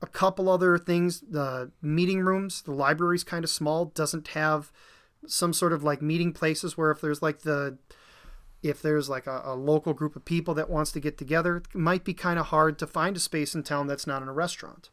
A 0.00 0.06
couple 0.06 0.48
other 0.48 0.78
things, 0.78 1.20
the 1.20 1.70
meeting 1.82 2.20
rooms, 2.20 2.62
the 2.62 2.72
library's 2.72 3.24
kind 3.24 3.44
of 3.44 3.50
small, 3.50 3.86
doesn't 3.86 4.28
have 4.28 4.72
some 5.28 5.52
sort 5.52 5.72
of 5.72 5.82
like 5.82 6.02
meeting 6.02 6.32
places 6.32 6.76
where 6.76 6.90
if 6.90 7.00
there's 7.00 7.22
like 7.22 7.40
the 7.40 7.78
if 8.62 8.82
there's 8.82 9.08
like 9.08 9.26
a, 9.26 9.42
a, 9.44 9.54
local 9.54 9.94
group 9.94 10.16
of 10.16 10.24
people 10.24 10.52
that 10.52 10.68
wants 10.68 10.90
to 10.90 10.98
get 10.98 11.16
together, 11.16 11.58
it 11.58 11.74
might 11.76 12.04
be 12.04 12.12
kind 12.12 12.40
of 12.40 12.46
hard 12.46 12.76
to 12.76 12.88
find 12.88 13.16
a 13.16 13.20
space 13.20 13.54
in 13.54 13.62
town 13.62 13.86
that's 13.86 14.06
not 14.06 14.20
in 14.20 14.26
a 14.26 14.32
restaurant. 14.32 14.90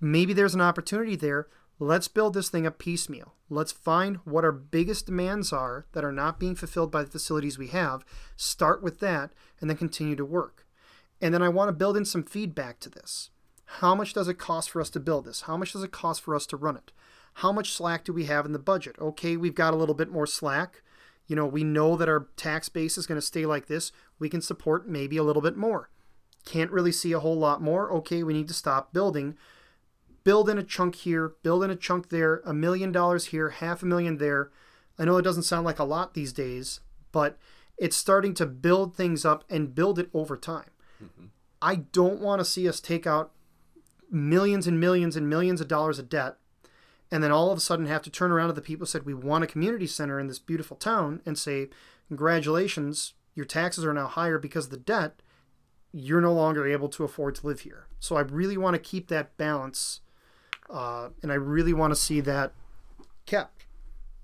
Maybe 0.00 0.32
there's 0.32 0.54
an 0.54 0.60
opportunity 0.60 1.16
there 1.16 1.48
Let's 1.80 2.06
build 2.06 2.34
this 2.34 2.50
thing 2.50 2.66
up 2.66 2.78
piecemeal. 2.78 3.34
Let's 3.50 3.72
find 3.72 4.18
what 4.24 4.44
our 4.44 4.52
biggest 4.52 5.06
demands 5.06 5.52
are 5.52 5.86
that 5.92 6.04
are 6.04 6.12
not 6.12 6.38
being 6.38 6.54
fulfilled 6.54 6.92
by 6.92 7.02
the 7.02 7.10
facilities 7.10 7.58
we 7.58 7.68
have, 7.68 8.04
start 8.36 8.82
with 8.82 9.00
that, 9.00 9.32
and 9.60 9.68
then 9.68 9.76
continue 9.76 10.14
to 10.14 10.24
work. 10.24 10.66
And 11.20 11.34
then 11.34 11.42
I 11.42 11.48
want 11.48 11.68
to 11.68 11.72
build 11.72 11.96
in 11.96 12.04
some 12.04 12.22
feedback 12.22 12.78
to 12.80 12.90
this. 12.90 13.30
How 13.80 13.94
much 13.94 14.12
does 14.12 14.28
it 14.28 14.38
cost 14.38 14.70
for 14.70 14.80
us 14.80 14.90
to 14.90 15.00
build 15.00 15.24
this? 15.24 15.42
How 15.42 15.56
much 15.56 15.72
does 15.72 15.82
it 15.82 15.90
cost 15.90 16.20
for 16.20 16.36
us 16.36 16.46
to 16.46 16.56
run 16.56 16.76
it? 16.76 16.92
How 17.34 17.52
much 17.52 17.72
slack 17.72 18.04
do 18.04 18.12
we 18.12 18.24
have 18.26 18.46
in 18.46 18.52
the 18.52 18.58
budget? 18.58 18.96
Okay, 19.00 19.36
we've 19.36 19.54
got 19.54 19.74
a 19.74 19.76
little 19.76 19.94
bit 19.94 20.10
more 20.10 20.26
slack. 20.26 20.82
You 21.26 21.34
know, 21.34 21.46
we 21.46 21.64
know 21.64 21.96
that 21.96 22.08
our 22.08 22.28
tax 22.36 22.68
base 22.68 22.96
is 22.96 23.06
going 23.06 23.20
to 23.20 23.26
stay 23.26 23.44
like 23.44 23.66
this. 23.66 23.92
We 24.18 24.28
can 24.28 24.40
support 24.40 24.88
maybe 24.88 25.16
a 25.16 25.22
little 25.22 25.42
bit 25.42 25.56
more. 25.56 25.90
Can't 26.44 26.70
really 26.70 26.92
see 26.92 27.12
a 27.12 27.20
whole 27.20 27.38
lot 27.38 27.62
more. 27.62 27.90
Okay, 27.92 28.22
we 28.22 28.34
need 28.34 28.48
to 28.48 28.54
stop 28.54 28.92
building. 28.92 29.36
Build 30.22 30.48
in 30.48 30.58
a 30.58 30.62
chunk 30.62 30.94
here, 30.96 31.34
build 31.42 31.64
in 31.64 31.70
a 31.70 31.76
chunk 31.76 32.10
there, 32.10 32.40
a 32.44 32.54
million 32.54 32.92
dollars 32.92 33.26
here, 33.26 33.50
half 33.50 33.82
a 33.82 33.86
million 33.86 34.18
there. 34.18 34.50
I 34.98 35.04
know 35.04 35.16
it 35.16 35.22
doesn't 35.22 35.42
sound 35.42 35.64
like 35.64 35.78
a 35.78 35.84
lot 35.84 36.14
these 36.14 36.32
days, 36.32 36.80
but 37.10 37.36
it's 37.76 37.96
starting 37.96 38.32
to 38.34 38.46
build 38.46 38.94
things 38.94 39.24
up 39.24 39.44
and 39.50 39.74
build 39.74 39.98
it 39.98 40.08
over 40.14 40.36
time. 40.36 40.70
Mm-hmm. 41.02 41.26
I 41.60 41.76
don't 41.76 42.20
want 42.20 42.40
to 42.40 42.44
see 42.44 42.68
us 42.68 42.80
take 42.80 43.06
out 43.06 43.32
millions 44.10 44.66
and 44.66 44.78
millions 44.78 45.16
and 45.16 45.28
millions 45.28 45.60
of 45.60 45.66
dollars 45.68 45.98
of 45.98 46.08
debt 46.08 46.36
and 47.10 47.22
then 47.22 47.30
all 47.30 47.50
of 47.50 47.58
a 47.58 47.60
sudden 47.60 47.86
have 47.86 48.02
to 48.02 48.10
turn 48.10 48.30
around 48.32 48.48
to 48.48 48.54
the 48.54 48.60
people 48.60 48.84
who 48.84 48.90
said 48.90 49.04
we 49.04 49.14
want 49.14 49.44
a 49.44 49.48
community 49.48 49.86
center 49.86 50.18
in 50.18 50.26
this 50.26 50.38
beautiful 50.38 50.76
town 50.76 51.20
and 51.24 51.38
say 51.38 51.68
congratulations 52.08 53.14
your 53.34 53.46
taxes 53.46 53.84
are 53.84 53.94
now 53.94 54.06
higher 54.06 54.38
because 54.38 54.66
of 54.66 54.70
the 54.70 54.76
debt. 54.76 55.20
You're 55.92 56.20
no 56.20 56.32
longer 56.32 56.66
able 56.66 56.88
to 56.90 57.04
afford 57.04 57.34
to 57.36 57.46
live 57.46 57.60
here. 57.60 57.86
So 58.00 58.16
i 58.16 58.20
really 58.20 58.56
want 58.56 58.74
to 58.74 58.80
keep 58.80 59.08
that 59.08 59.36
balance 59.36 60.00
uh, 60.70 61.10
and 61.22 61.30
i 61.30 61.34
really 61.34 61.72
want 61.72 61.92
to 61.92 61.96
see 61.96 62.20
that 62.20 62.52
kept. 63.26 63.66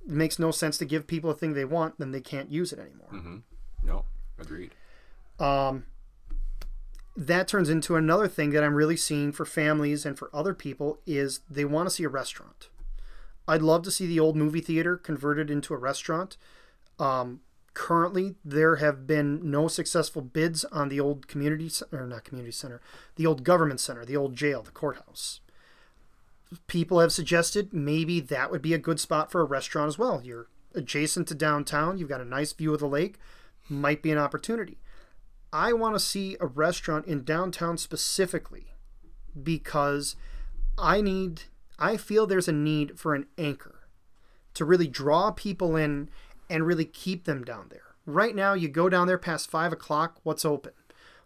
It 0.07 0.13
makes 0.13 0.39
no 0.39 0.51
sense 0.51 0.79
to 0.79 0.85
give 0.85 1.07
people 1.07 1.31
a 1.31 1.35
thing 1.35 1.55
they 1.55 1.65
want 1.65 1.99
then 1.99 2.13
they 2.13 2.21
can't 2.21 2.51
use 2.51 2.73
it 2.73 2.79
anymore. 2.79 3.09
Mm-hmm. 3.13 3.37
no 3.85 4.05
agreed. 4.39 4.75
Um, 5.39 5.85
that 7.21 7.47
turns 7.47 7.69
into 7.69 7.97
another 7.97 8.27
thing 8.27 8.49
that 8.51 8.65
I'm 8.65 8.75
really 8.75 8.97
seeing 8.97 9.31
for 9.31 9.45
families 9.45 10.07
and 10.07 10.19
for 10.19 10.31
other 10.33 10.55
people 10.55 10.99
is 11.07 11.41
they 11.51 11.67
want 11.67 11.87
to 11.87 11.95
see 11.95 12.05
a 12.05 12.09
restaurant. 12.09 12.71
I'd 13.47 13.61
love 13.61 13.83
to 13.83 13.91
see 13.91 14.07
the 14.07 14.19
old 14.19 14.37
movie 14.37 14.63
theater 14.63 14.97
converted 14.97 15.51
into 15.51 15.75
a 15.75 15.77
restaurant. 15.77 16.39
Um, 16.99 17.41
currently, 17.75 18.37
there 18.43 18.77
have 18.77 19.07
been 19.07 19.51
no 19.51 19.69
successful 19.69 20.23
bids 20.23 20.65
on 20.67 20.89
the 20.89 20.99
old 20.99 21.29
community 21.29 21.71
or 21.93 22.07
not 22.07 22.25
community 22.25 22.53
center, 22.53 22.81
the 23.17 23.27
old 23.27 23.45
government 23.45 23.81
center, 23.81 24.07
the 24.07 24.17
old 24.17 24.35
jail, 24.35 24.63
the 24.63 24.71
courthouse. 24.71 25.41
People 26.69 27.01
have 27.01 27.13
suggested 27.13 27.75
maybe 27.75 28.21
that 28.21 28.51
would 28.51 28.63
be 28.63 28.73
a 28.73 28.79
good 28.79 28.99
spot 28.99 29.31
for 29.31 29.43
a 29.43 29.45
restaurant 29.45 29.89
as 29.89 29.99
well. 29.99 30.23
You're 30.25 30.47
adjacent 30.75 31.29
to 31.29 31.35
downtown, 31.35 31.99
you've 31.99 32.09
got 32.09 32.23
a 32.23 32.25
nice 32.25 32.55
view 32.55 32.73
of 32.73 32.81
the 32.81 32.89
lake, 32.89 33.19
might 33.69 34.01
be 34.01 34.11
an 34.11 34.17
opportunity. 34.17 34.79
I 35.53 35.73
want 35.73 35.95
to 35.95 36.01
see 36.01 36.37
a 36.41 36.47
restaurant 36.47 37.07
in 37.07 37.25
downtown 37.25 37.77
specifically 37.77 38.75
because 39.41 40.17
I 40.79 41.01
need 41.01 41.43
I 41.79 41.97
feel 41.97 42.27
there's 42.27 42.49
a 42.49 42.53
need 42.53 42.99
for 42.99 43.15
an 43.15 43.27
anchor 43.39 43.89
to 44.55 44.65
really 44.65 44.87
draw 44.87 45.31
people 45.31 45.77
in 45.77 46.11
and 46.51 46.67
really 46.67 46.85
keep 46.85 47.25
them 47.25 47.43
down 47.43 47.69
there. 47.71 47.95
Right 48.05 48.35
now, 48.35 48.55
you 48.55 48.69
go 48.69 48.89
down 48.89 49.07
there 49.07 49.19
past 49.19 49.51
five 49.51 49.73
o'clock. 49.73 50.21
What's 50.23 50.45
open? 50.45 50.73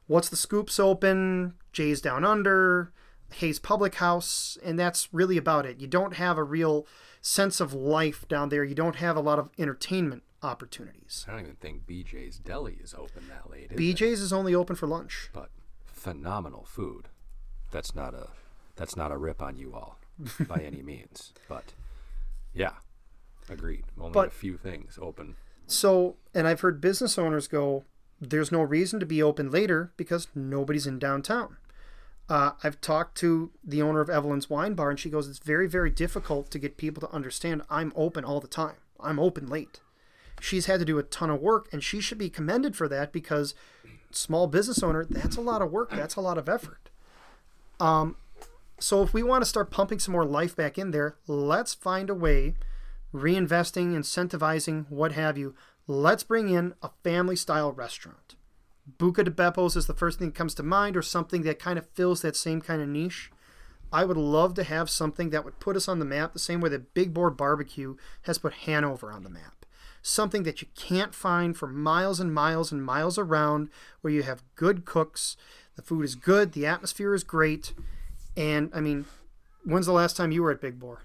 What's 0.06 0.28
the 0.28 0.36
Scoops 0.36 0.78
open? 0.78 1.54
Jay's 1.72 2.00
Down 2.00 2.24
Under, 2.24 2.92
Hayes 3.36 3.58
Public 3.58 3.96
House, 3.96 4.58
and 4.62 4.78
that's 4.78 5.08
really 5.12 5.36
about 5.36 5.66
it. 5.66 5.80
You 5.80 5.86
don't 5.86 6.14
have 6.14 6.36
a 6.36 6.44
real 6.44 6.86
sense 7.20 7.58
of 7.58 7.72
life 7.72 8.28
down 8.28 8.50
there. 8.50 8.64
You 8.64 8.74
don't 8.74 8.96
have 8.96 9.16
a 9.16 9.20
lot 9.20 9.38
of 9.38 9.48
entertainment 9.58 10.22
opportunities. 10.44 11.24
I 11.28 11.32
don't 11.32 11.40
even 11.40 11.56
think 11.56 11.86
BJ's 11.86 12.38
Deli 12.38 12.78
is 12.82 12.94
open 12.94 13.24
that 13.28 13.50
late. 13.50 13.70
BJ's 13.70 14.20
it? 14.20 14.24
is 14.24 14.32
only 14.32 14.54
open 14.54 14.76
for 14.76 14.86
lunch. 14.86 15.30
But 15.32 15.50
phenomenal 15.86 16.64
food. 16.64 17.08
That's 17.70 17.94
not 17.94 18.14
a 18.14 18.28
that's 18.76 18.96
not 18.96 19.10
a 19.10 19.16
rip 19.16 19.40
on 19.40 19.56
you 19.56 19.74
all 19.74 19.98
by 20.48 20.58
any 20.58 20.82
means. 20.82 21.32
But 21.48 21.72
yeah, 22.52 22.74
agreed. 23.48 23.84
Only 23.98 24.12
but, 24.12 24.28
a 24.28 24.30
few 24.30 24.56
things 24.56 24.98
open. 25.00 25.36
So, 25.66 26.16
and 26.34 26.46
I've 26.46 26.60
heard 26.60 26.80
business 26.80 27.18
owners 27.18 27.48
go, 27.48 27.84
"There's 28.20 28.52
no 28.52 28.62
reason 28.62 29.00
to 29.00 29.06
be 29.06 29.22
open 29.22 29.50
later 29.50 29.92
because 29.96 30.28
nobody's 30.34 30.86
in 30.86 30.98
downtown." 30.98 31.56
Uh, 32.28 32.52
I've 32.62 32.80
talked 32.80 33.16
to 33.18 33.50
the 33.62 33.82
owner 33.82 34.00
of 34.00 34.08
Evelyn's 34.08 34.48
Wine 34.48 34.74
Bar, 34.74 34.90
and 34.90 35.00
she 35.00 35.10
goes, 35.10 35.28
"It's 35.28 35.38
very, 35.38 35.66
very 35.66 35.90
difficult 35.90 36.50
to 36.50 36.58
get 36.58 36.76
people 36.76 37.00
to 37.00 37.14
understand 37.14 37.62
I'm 37.70 37.92
open 37.96 38.24
all 38.24 38.40
the 38.40 38.48
time. 38.48 38.76
I'm 39.00 39.18
open 39.18 39.46
late." 39.46 39.80
She's 40.40 40.66
had 40.66 40.80
to 40.80 40.84
do 40.84 40.98
a 40.98 41.02
ton 41.02 41.30
of 41.30 41.40
work 41.40 41.68
and 41.72 41.82
she 41.82 42.00
should 42.00 42.18
be 42.18 42.30
commended 42.30 42.76
for 42.76 42.88
that 42.88 43.12
because 43.12 43.54
small 44.10 44.46
business 44.46 44.82
owner 44.82 45.04
that's 45.08 45.36
a 45.36 45.40
lot 45.40 45.62
of 45.62 45.70
work 45.70 45.90
that's 45.90 46.16
a 46.16 46.20
lot 46.20 46.38
of 46.38 46.48
effort. 46.48 46.90
Um, 47.80 48.16
so 48.78 49.02
if 49.02 49.12
we 49.12 49.22
want 49.22 49.42
to 49.42 49.48
start 49.48 49.70
pumping 49.70 49.98
some 49.98 50.12
more 50.12 50.24
life 50.24 50.54
back 50.54 50.78
in 50.78 50.90
there 50.90 51.16
let's 51.26 51.74
find 51.74 52.08
a 52.10 52.14
way 52.14 52.54
reinvesting 53.12 53.94
incentivizing 53.94 54.86
what 54.88 55.12
have 55.12 55.36
you 55.38 55.54
let's 55.86 56.22
bring 56.22 56.48
in 56.48 56.74
a 56.82 56.90
family 57.02 57.36
style 57.36 57.72
restaurant. 57.72 58.36
Buca 58.98 59.24
di 59.24 59.30
Beppo's 59.30 59.76
is 59.76 59.86
the 59.86 59.94
first 59.94 60.18
thing 60.18 60.28
that 60.28 60.34
comes 60.34 60.54
to 60.54 60.62
mind 60.62 60.96
or 60.96 61.02
something 61.02 61.42
that 61.42 61.58
kind 61.58 61.78
of 61.78 61.88
fills 61.90 62.22
that 62.22 62.36
same 62.36 62.60
kind 62.60 62.82
of 62.82 62.88
niche. 62.88 63.30
I 63.92 64.04
would 64.04 64.16
love 64.16 64.54
to 64.54 64.64
have 64.64 64.90
something 64.90 65.30
that 65.30 65.44
would 65.44 65.60
put 65.60 65.76
us 65.76 65.88
on 65.88 66.00
the 66.00 66.04
map 66.04 66.32
the 66.32 66.38
same 66.38 66.60
way 66.60 66.68
that 66.70 66.94
Big 66.94 67.14
Boar 67.14 67.30
Barbecue 67.30 67.96
has 68.22 68.38
put 68.38 68.52
Hanover 68.52 69.12
on 69.12 69.22
the 69.22 69.30
map 69.30 69.63
something 70.06 70.42
that 70.42 70.60
you 70.60 70.68
can't 70.76 71.14
find 71.14 71.56
for 71.56 71.66
miles 71.66 72.20
and 72.20 72.32
miles 72.32 72.70
and 72.70 72.84
miles 72.84 73.18
around, 73.18 73.70
where 74.02 74.12
you 74.12 74.22
have 74.22 74.44
good 74.54 74.84
cooks, 74.84 75.34
the 75.76 75.82
food 75.82 76.04
is 76.04 76.14
good, 76.14 76.52
the 76.52 76.66
atmosphere 76.66 77.14
is 77.14 77.24
great, 77.24 77.72
and 78.36 78.70
I 78.74 78.80
mean, 78.80 79.06
when's 79.64 79.86
the 79.86 79.92
last 79.92 80.14
time 80.14 80.30
you 80.30 80.42
were 80.42 80.50
at 80.50 80.60
Big 80.60 80.78
Boar? 80.78 81.00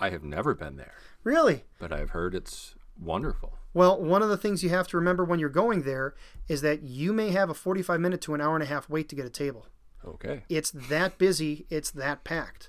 I 0.00 0.10
have 0.10 0.24
never 0.24 0.52
been 0.52 0.76
there. 0.76 0.94
Really? 1.22 1.62
But 1.78 1.92
I've 1.92 2.10
heard 2.10 2.34
it's 2.34 2.74
wonderful. 3.00 3.52
Well, 3.72 4.02
one 4.02 4.20
of 4.20 4.28
the 4.28 4.36
things 4.36 4.64
you 4.64 4.70
have 4.70 4.88
to 4.88 4.96
remember 4.96 5.24
when 5.24 5.38
you're 5.38 5.48
going 5.48 5.82
there 5.82 6.16
is 6.48 6.60
that 6.62 6.82
you 6.82 7.12
may 7.12 7.30
have 7.30 7.50
a 7.50 7.54
45 7.54 8.00
minute 8.00 8.20
to 8.22 8.34
an 8.34 8.40
hour 8.40 8.54
and 8.54 8.64
a 8.64 8.66
half 8.66 8.88
wait 8.90 9.08
to 9.10 9.16
get 9.16 9.26
a 9.26 9.30
table. 9.30 9.66
Okay. 10.04 10.42
It's 10.48 10.72
that 10.72 11.18
busy, 11.18 11.66
it's 11.70 11.92
that 11.92 12.24
packed. 12.24 12.68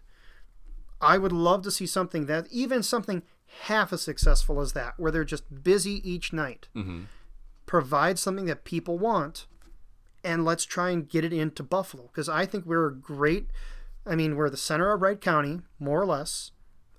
I 1.02 1.18
would 1.18 1.32
love 1.32 1.63
to 1.63 1.72
see 1.72 1.88
something 1.88 2.28
that, 2.28 2.48
even 2.52 2.84
something 2.84 3.24
half 3.62 3.93
as 3.93 4.01
successful 4.01 4.60
as 4.60 4.74
that, 4.74 4.93
where 4.98 5.12
they're 5.12 5.24
just 5.24 5.63
busy 5.63 6.01
each 6.10 6.33
night. 6.33 6.67
Mm-hmm. 6.75 7.03
Provide 7.65 8.19
something 8.19 8.45
that 8.45 8.65
people 8.65 9.00
want, 9.00 9.48
and 10.24 10.43
let's 10.45 10.65
try 10.65 10.89
and 10.89 11.07
get 11.07 11.24
it 11.24 11.33
into 11.33 11.63
Buffalo 11.63 12.03
because 12.07 12.29
I 12.29 12.45
think 12.45 12.65
we're 12.65 12.88
a 12.88 12.95
great. 12.95 13.50
I 14.05 14.15
mean, 14.15 14.36
we're 14.36 14.50
the 14.50 14.57
center 14.57 14.91
of 14.91 15.01
Wright 15.01 15.19
County, 15.19 15.62
more 15.79 16.01
or 16.01 16.05
less. 16.05 16.51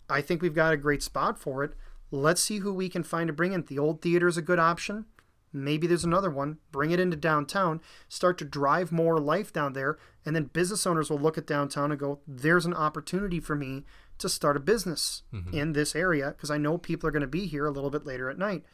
I 0.08 0.20
think 0.20 0.40
we've 0.40 0.54
got 0.54 0.72
a 0.72 0.78
great 0.78 1.02
spot 1.02 1.38
for 1.38 1.62
it. 1.62 1.74
Let's 2.10 2.42
see 2.42 2.58
who 2.58 2.72
we 2.72 2.88
can 2.88 3.02
find 3.02 3.26
to 3.26 3.32
bring 3.32 3.52
in. 3.52 3.64
The 3.64 3.78
old 3.78 4.00
theater 4.00 4.28
is 4.28 4.36
a 4.36 4.42
good 4.42 4.58
option. 4.58 5.06
Maybe 5.52 5.86
there's 5.86 6.04
another 6.04 6.30
one. 6.30 6.58
Bring 6.72 6.90
it 6.90 7.00
into 7.00 7.16
downtown. 7.16 7.80
Start 8.08 8.38
to 8.38 8.44
drive 8.44 8.90
more 8.90 9.20
life 9.20 9.52
down 9.52 9.72
there, 9.72 9.98
and 10.24 10.34
then 10.34 10.44
business 10.44 10.86
owners 10.86 11.10
will 11.10 11.18
look 11.18 11.38
at 11.38 11.46
downtown 11.46 11.92
and 11.92 12.00
go, 12.00 12.20
"There's 12.26 12.66
an 12.66 12.74
opportunity 12.74 13.38
for 13.38 13.54
me 13.54 13.84
to 14.24 14.28
start 14.30 14.56
a 14.56 14.60
business 14.60 15.22
mm-hmm. 15.32 15.54
in 15.54 15.72
this 15.72 15.94
area 15.94 16.30
because 16.30 16.50
I 16.50 16.58
know 16.58 16.78
people 16.78 17.06
are 17.08 17.12
going 17.12 17.20
to 17.20 17.26
be 17.26 17.46
here 17.46 17.66
a 17.66 17.70
little 17.70 17.90
bit 17.90 18.06
later 18.06 18.30
at 18.30 18.38
night. 18.38 18.64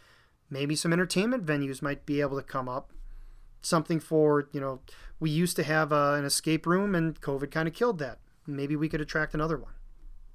Maybe 0.48 0.76
some 0.76 0.92
entertainment 0.92 1.44
venues 1.44 1.82
might 1.82 2.06
be 2.06 2.20
able 2.20 2.36
to 2.36 2.42
come 2.42 2.68
up. 2.68 2.92
Something 3.62 4.00
for, 4.00 4.48
you 4.52 4.60
know, 4.60 4.80
we 5.18 5.28
used 5.28 5.56
to 5.56 5.64
have 5.64 5.92
uh, 5.92 6.14
an 6.14 6.24
escape 6.24 6.66
room 6.66 6.94
and 6.94 7.20
COVID 7.20 7.50
kind 7.50 7.68
of 7.68 7.74
killed 7.74 7.98
that. 7.98 8.20
Maybe 8.46 8.74
we 8.76 8.88
could 8.88 9.00
attract 9.00 9.34
another 9.34 9.58
one. 9.58 9.72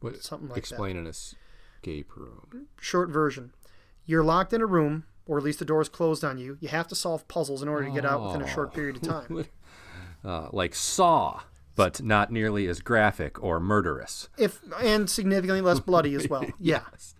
What, 0.01 0.21
Something 0.21 0.49
like 0.49 0.57
explain 0.57 1.03
that. 1.03 1.07
Explain 1.09 1.93
an 1.93 1.97
escape 1.97 2.15
room. 2.15 2.67
Short 2.79 3.09
version. 3.09 3.53
You're 4.05 4.23
locked 4.23 4.53
in 4.53 4.61
a 4.61 4.65
room, 4.67 5.05
or 5.25 5.37
at 5.37 5.43
least 5.43 5.59
the 5.59 5.65
door 5.65 5.81
is 5.81 5.89
closed 5.89 6.23
on 6.23 6.37
you. 6.37 6.57
You 6.59 6.67
have 6.67 6.87
to 6.89 6.95
solve 6.95 7.27
puzzles 7.27 7.63
in 7.63 7.67
order 7.67 7.87
to 7.87 7.91
get 7.91 8.05
out 8.05 8.23
within 8.23 8.41
a 8.41 8.47
short 8.47 8.73
period 8.73 8.97
of 8.97 9.01
time. 9.03 9.45
uh, 10.23 10.49
like 10.51 10.75
Saw 10.75 11.41
but 11.75 12.01
not 12.01 12.31
nearly 12.31 12.67
as 12.67 12.79
graphic 12.79 13.41
or 13.43 13.59
murderous. 13.59 14.29
If 14.37 14.61
and 14.81 15.09
significantly 15.09 15.61
less 15.61 15.79
bloody 15.79 16.15
as 16.15 16.27
well. 16.29 16.45
Yeah. 16.59 16.81
yes. 16.91 17.15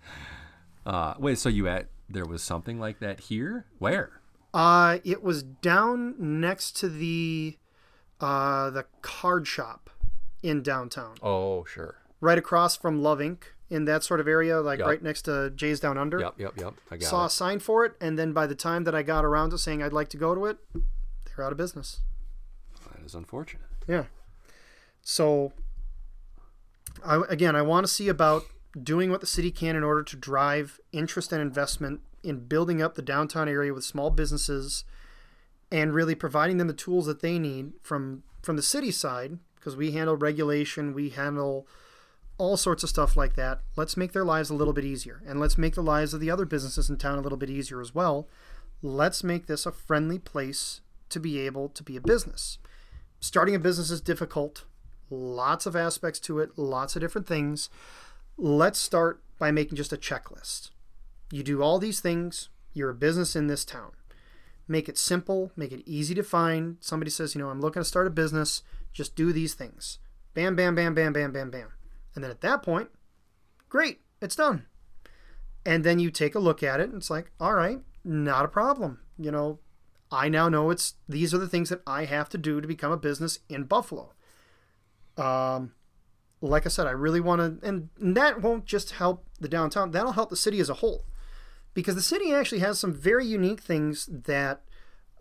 Uh, 0.86 1.16
wait, 1.18 1.38
so 1.38 1.50
you 1.50 1.68
at 1.68 1.88
there 2.10 2.26
was 2.26 2.44
something 2.44 2.80
like 2.80 3.00
that 3.00 3.20
here? 3.22 3.66
Where? 3.80 4.22
Uh, 4.54 5.00
it 5.04 5.24
was 5.24 5.44
down 5.44 6.16
next 6.18 6.78
to 6.78 6.90
the 6.90 7.58
uh, 8.22 8.70
the 8.70 8.86
card 9.02 9.48
shop 9.48 9.90
in 10.42 10.62
downtown. 10.62 11.16
Oh, 11.22 11.66
sure. 11.66 11.98
Right 12.22 12.38
across 12.38 12.78
from 12.78 13.02
Love 13.02 13.20
Inc. 13.20 13.44
in 13.70 13.86
that 13.86 14.04
sort 14.04 14.20
of 14.20 14.28
area, 14.28 14.62
like 14.62 14.80
yep. 14.80 14.88
right 14.88 15.04
next 15.04 15.24
to 15.24 15.52
Jay's 15.56 15.80
Down 15.80 15.98
Under. 15.98 16.20
Yep, 16.20 16.40
yep, 16.40 16.54
yep. 16.58 16.74
I 16.90 16.98
got 16.98 17.10
Saw 17.10 17.24
it. 17.24 17.28
a 17.28 17.30
sign 17.30 17.60
for 17.60 17.84
it, 17.84 17.96
and 18.00 18.18
then 18.18 18.32
by 18.32 18.48
the 18.48 18.56
time 18.56 18.86
that 18.86 18.96
I 18.96 19.04
got 19.04 19.26
around 19.26 19.50
to 19.50 19.58
saying 19.58 19.84
I'd 19.84 19.94
like 19.94 20.10
to 20.10 20.18
go 20.18 20.34
to 20.34 20.46
it, 20.46 20.58
they're 20.74 21.46
out 21.46 21.52
of 21.52 21.58
business. 21.58 22.02
That 22.92 23.04
is 23.06 23.16
unfortunate. 23.16 23.66
Yeah. 23.88 24.06
So, 25.06 25.54
I, 27.06 27.22
again, 27.30 27.56
I 27.56 27.62
want 27.62 27.86
to 27.86 27.94
see 27.94 28.10
about 28.10 28.44
doing 28.82 29.12
what 29.12 29.22
the 29.22 29.28
city 29.28 29.52
can 29.52 29.76
in 29.76 29.84
order 29.84 30.04
to 30.04 30.18
drive 30.18 30.82
interest 30.92 31.32
and 31.32 31.42
investment 31.42 32.02
in 32.24 32.48
building 32.48 32.82
up 32.82 32.96
the 32.96 33.02
downtown 33.02 33.48
area 33.48 33.74
with 33.74 33.84
small 33.84 34.10
businesses 34.10 34.84
and 35.72 35.94
really 35.94 36.16
providing 36.16 36.58
them 36.58 36.68
the 36.68 36.74
tools 36.74 37.06
that 37.06 37.22
they 37.22 37.40
need 37.40 37.74
from 37.84 38.24
from 38.42 38.56
the 38.56 38.62
city 38.62 38.92
side 38.92 39.38
because 39.56 39.76
we 39.76 39.92
handle 39.92 40.16
regulation 40.16 40.94
we 40.94 41.10
handle 41.10 41.68
all 42.38 42.58
sorts 42.58 42.84
of 42.84 42.90
stuff 42.90 43.16
like 43.16 43.36
that. 43.36 43.62
Let's 43.76 43.96
make 43.96 44.12
their 44.12 44.26
lives 44.26 44.50
a 44.50 44.56
little 44.56 44.74
bit 44.74 44.86
easier. 44.86 45.22
And 45.26 45.40
let's 45.40 45.58
make 45.58 45.76
the 45.76 45.84
lives 45.84 46.14
of 46.14 46.20
the 46.20 46.30
other 46.30 46.46
businesses 46.46 46.90
in 46.90 46.98
town 46.98 47.18
a 47.18 47.22
little 47.22 47.38
bit 47.38 47.50
easier 47.50 47.80
as 47.80 47.96
well. 47.96 48.28
Let's 48.82 49.24
make 49.24 49.48
this 49.48 49.66
a 49.66 49.72
friendly 49.72 50.20
place 50.20 50.82
to 51.10 51.20
be 51.20 51.40
able 51.40 51.70
to 51.70 51.84
be 51.84 51.96
a 51.96 52.02
business. 52.02 52.58
Starting 53.20 53.56
a 53.56 53.60
business 53.60 53.90
is 53.90 54.02
difficult, 54.02 54.66
lots 55.10 55.66
of 55.66 55.76
aspects 55.76 56.20
to 56.22 56.40
it, 56.40 56.58
lots 56.58 56.96
of 56.96 57.02
different 57.02 57.28
things. 57.28 57.70
Let's 58.38 58.80
start 58.80 59.22
by 59.40 59.52
making 59.52 59.78
just 59.78 59.94
a 59.94 59.98
checklist. 59.98 60.72
You 61.32 61.44
do 61.44 61.62
all 61.62 61.80
these 61.80 62.00
things, 62.00 62.50
you're 62.74 62.90
a 62.90 62.96
business 62.96 63.36
in 63.36 63.48
this 63.48 63.66
town. 63.66 63.92
Make 64.68 64.90
it 64.90 64.98
simple, 64.98 65.52
make 65.56 65.72
it 65.72 65.84
easy 65.86 66.16
to 66.16 66.24
find. 66.24 66.78
Somebody 66.80 67.12
says, 67.12 67.36
you 67.36 67.42
know, 67.42 67.50
I'm 67.50 67.62
looking 67.62 67.82
to 67.82 67.86
start 67.86 68.08
a 68.08 68.12
business, 68.12 68.64
just 68.94 69.16
do 69.16 69.32
these 69.32 69.54
things. 69.54 70.00
Bam, 70.34 70.56
bam, 70.56 70.76
bam, 70.76 70.94
bam, 70.94 71.14
bam, 71.14 71.32
bam, 71.32 71.52
bam. 71.52 71.74
And 72.14 72.24
then 72.24 72.32
at 72.32 72.42
that 72.42 72.64
point, 72.64 72.90
great, 73.70 74.02
it's 74.22 74.36
done. 74.36 74.66
And 75.66 75.84
then 75.84 76.00
you 76.00 76.12
take 76.12 76.36
a 76.36 76.40
look 76.40 76.64
at 76.64 76.80
it 76.80 76.90
and 76.90 76.96
it's 76.96 77.10
like, 77.10 77.32
all 77.40 77.54
right, 77.54 77.80
not 78.04 78.46
a 78.46 78.50
problem. 78.50 79.00
You 79.18 79.32
know, 79.32 79.60
I 80.12 80.30
now 80.30 80.50
know 80.50 80.70
it's 80.70 80.96
these 81.08 81.34
are 81.34 81.38
the 81.38 81.48
things 81.48 81.70
that 81.70 81.82
I 81.88 82.06
have 82.06 82.30
to 82.30 82.38
do 82.38 82.62
to 82.62 82.68
become 82.68 82.92
a 82.92 82.98
business 82.98 83.40
in 83.50 83.64
Buffalo. 83.64 84.14
Um, 85.18 85.74
like 86.42 86.66
I 86.66 86.70
said, 86.70 86.88
I 86.88 86.92
really 86.92 87.22
want 87.22 87.62
to, 87.62 87.68
and 87.68 87.90
that 88.00 88.42
won't 88.42 88.66
just 88.66 88.92
help 88.92 89.26
the 89.40 89.48
downtown. 89.48 89.92
That'll 89.92 90.12
help 90.12 90.30
the 90.30 90.36
city 90.36 90.60
as 90.60 90.70
a 90.70 90.76
whole, 90.76 91.06
because 91.74 91.96
the 91.96 92.02
city 92.02 92.34
actually 92.34 92.60
has 92.60 92.80
some 92.80 92.94
very 92.94 93.26
unique 93.26 93.62
things 93.62 94.08
that 94.08 94.62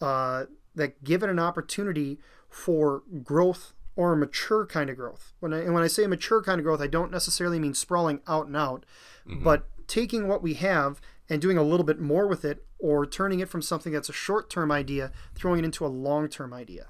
uh, 0.00 0.44
that 0.74 1.04
give 1.04 1.22
it 1.22 1.30
an 1.30 1.38
opportunity 1.38 2.18
for 2.48 3.02
growth 3.22 3.72
or 3.96 4.12
a 4.12 4.16
mature 4.16 4.66
kind 4.66 4.90
of 4.90 4.96
growth. 4.96 5.32
When 5.40 5.54
I 5.54 5.60
and 5.60 5.72
when 5.72 5.84
I 5.84 5.88
say 5.88 6.06
mature 6.06 6.42
kind 6.42 6.58
of 6.58 6.64
growth, 6.64 6.80
I 6.80 6.88
don't 6.88 7.12
necessarily 7.12 7.60
mean 7.60 7.74
sprawling 7.74 8.20
out 8.26 8.46
and 8.46 8.56
out, 8.56 8.84
mm-hmm. 9.26 9.44
but 9.44 9.68
taking 9.86 10.26
what 10.26 10.42
we 10.42 10.54
have 10.54 11.00
and 11.28 11.40
doing 11.40 11.56
a 11.56 11.62
little 11.62 11.86
bit 11.86 12.00
more 12.00 12.26
with 12.26 12.44
it, 12.44 12.66
or 12.78 13.06
turning 13.06 13.40
it 13.40 13.48
from 13.48 13.62
something 13.62 13.92
that's 13.92 14.10
a 14.10 14.12
short-term 14.12 14.70
idea, 14.70 15.10
throwing 15.34 15.60
it 15.60 15.64
into 15.64 15.86
a 15.86 15.88
long-term 15.88 16.52
idea. 16.52 16.88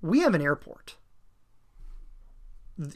We 0.00 0.20
have 0.20 0.34
an 0.34 0.40
airport. 0.40 0.96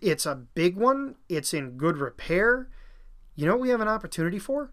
It's 0.02 0.26
a 0.26 0.34
big 0.34 0.76
one. 0.76 1.16
It's 1.28 1.52
in 1.52 1.76
good 1.76 1.98
repair. 1.98 2.68
You 3.34 3.46
know 3.46 3.52
what 3.52 3.60
we 3.60 3.68
have 3.70 3.80
an 3.80 3.88
opportunity 3.88 4.38
for? 4.38 4.72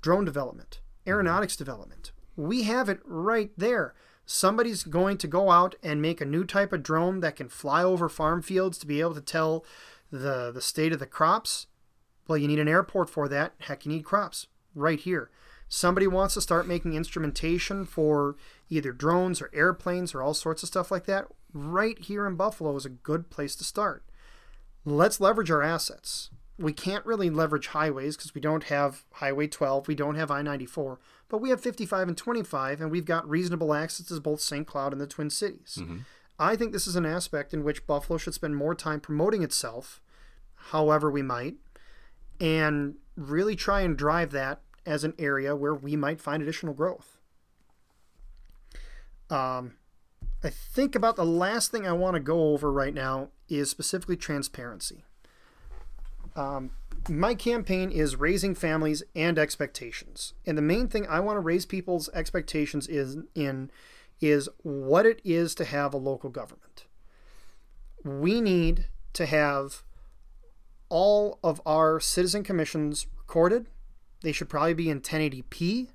Drone 0.00 0.24
development, 0.24 0.80
aeronautics 1.06 1.56
development. 1.56 2.12
We 2.36 2.62
have 2.62 2.88
it 2.88 3.00
right 3.04 3.50
there 3.56 3.94
somebody's 4.30 4.84
going 4.84 5.18
to 5.18 5.26
go 5.26 5.50
out 5.50 5.74
and 5.82 6.00
make 6.00 6.20
a 6.20 6.24
new 6.24 6.44
type 6.44 6.72
of 6.72 6.84
drone 6.84 7.18
that 7.18 7.34
can 7.34 7.48
fly 7.48 7.82
over 7.82 8.08
farm 8.08 8.40
fields 8.40 8.78
to 8.78 8.86
be 8.86 9.00
able 9.00 9.14
to 9.14 9.20
tell 9.20 9.64
the 10.12 10.52
the 10.54 10.60
state 10.60 10.92
of 10.92 11.00
the 11.00 11.06
crops 11.06 11.66
well 12.28 12.38
you 12.38 12.46
need 12.46 12.60
an 12.60 12.68
airport 12.68 13.10
for 13.10 13.28
that 13.28 13.52
heck 13.58 13.84
you 13.84 13.90
need 13.90 14.04
crops 14.04 14.46
right 14.72 15.00
here 15.00 15.30
somebody 15.68 16.06
wants 16.06 16.34
to 16.34 16.40
start 16.40 16.68
making 16.68 16.94
instrumentation 16.94 17.84
for 17.84 18.36
either 18.68 18.92
drones 18.92 19.42
or 19.42 19.50
airplanes 19.52 20.14
or 20.14 20.22
all 20.22 20.34
sorts 20.34 20.62
of 20.62 20.68
stuff 20.68 20.92
like 20.92 21.06
that 21.06 21.26
right 21.52 21.98
here 21.98 22.24
in 22.24 22.36
buffalo 22.36 22.76
is 22.76 22.86
a 22.86 22.90
good 22.90 23.30
place 23.30 23.56
to 23.56 23.64
start 23.64 24.04
let's 24.84 25.20
leverage 25.20 25.50
our 25.50 25.62
assets 25.62 26.30
we 26.58 26.72
can't 26.74 27.06
really 27.06 27.30
leverage 27.30 27.68
highways 27.68 28.16
because 28.16 28.34
we 28.34 28.40
don't 28.40 28.64
have 28.64 29.04
highway 29.14 29.46
12 29.46 29.88
we 29.88 29.94
don't 29.94 30.16
have 30.16 30.30
i-94 30.30 30.98
but 31.30 31.38
we 31.38 31.50
have 31.50 31.60
55 31.60 32.08
and 32.08 32.16
25, 32.18 32.80
and 32.80 32.90
we've 32.90 33.04
got 33.06 33.28
reasonable 33.28 33.72
access 33.72 34.06
to 34.06 34.20
both 34.20 34.40
St. 34.40 34.66
Cloud 34.66 34.92
and 34.92 35.00
the 35.00 35.06
Twin 35.06 35.30
Cities. 35.30 35.78
Mm-hmm. 35.80 35.98
I 36.38 36.56
think 36.56 36.72
this 36.72 36.88
is 36.88 36.96
an 36.96 37.06
aspect 37.06 37.54
in 37.54 37.62
which 37.62 37.86
Buffalo 37.86 38.18
should 38.18 38.34
spend 38.34 38.56
more 38.56 38.74
time 38.74 39.00
promoting 39.00 39.42
itself, 39.42 40.02
however 40.56 41.08
we 41.08 41.22
might, 41.22 41.54
and 42.40 42.96
really 43.16 43.54
try 43.54 43.82
and 43.82 43.96
drive 43.96 44.32
that 44.32 44.60
as 44.84 45.04
an 45.04 45.14
area 45.18 45.54
where 45.54 45.74
we 45.74 45.94
might 45.94 46.20
find 46.20 46.42
additional 46.42 46.74
growth. 46.74 47.18
Um, 49.28 49.76
I 50.42 50.50
think 50.50 50.94
about 50.94 51.16
the 51.16 51.24
last 51.24 51.70
thing 51.70 51.86
I 51.86 51.92
want 51.92 52.14
to 52.14 52.20
go 52.20 52.52
over 52.52 52.72
right 52.72 52.94
now 52.94 53.28
is 53.48 53.70
specifically 53.70 54.16
transparency. 54.16 55.04
Um, 56.34 56.70
my 57.08 57.34
campaign 57.34 57.90
is 57.90 58.16
raising 58.16 58.54
families 58.54 59.02
and 59.14 59.38
expectations. 59.38 60.34
And 60.46 60.56
the 60.56 60.62
main 60.62 60.88
thing 60.88 61.06
I 61.06 61.20
want 61.20 61.36
to 61.36 61.40
raise 61.40 61.66
people's 61.66 62.08
expectations 62.14 62.86
is 62.86 63.18
in 63.34 63.70
is 64.20 64.48
what 64.62 65.06
it 65.06 65.20
is 65.24 65.54
to 65.54 65.64
have 65.64 65.94
a 65.94 65.98
local 65.98 66.28
government. 66.28 66.84
We 68.04 68.40
need 68.40 68.86
to 69.14 69.26
have 69.26 69.82
all 70.90 71.38
of 71.42 71.60
our 71.64 72.00
citizen 72.00 72.42
commissions 72.42 73.06
recorded. 73.16 73.66
They 74.22 74.32
should 74.32 74.50
probably 74.50 74.74
be 74.74 74.90
in 74.90 75.00
1080p, 75.00 75.88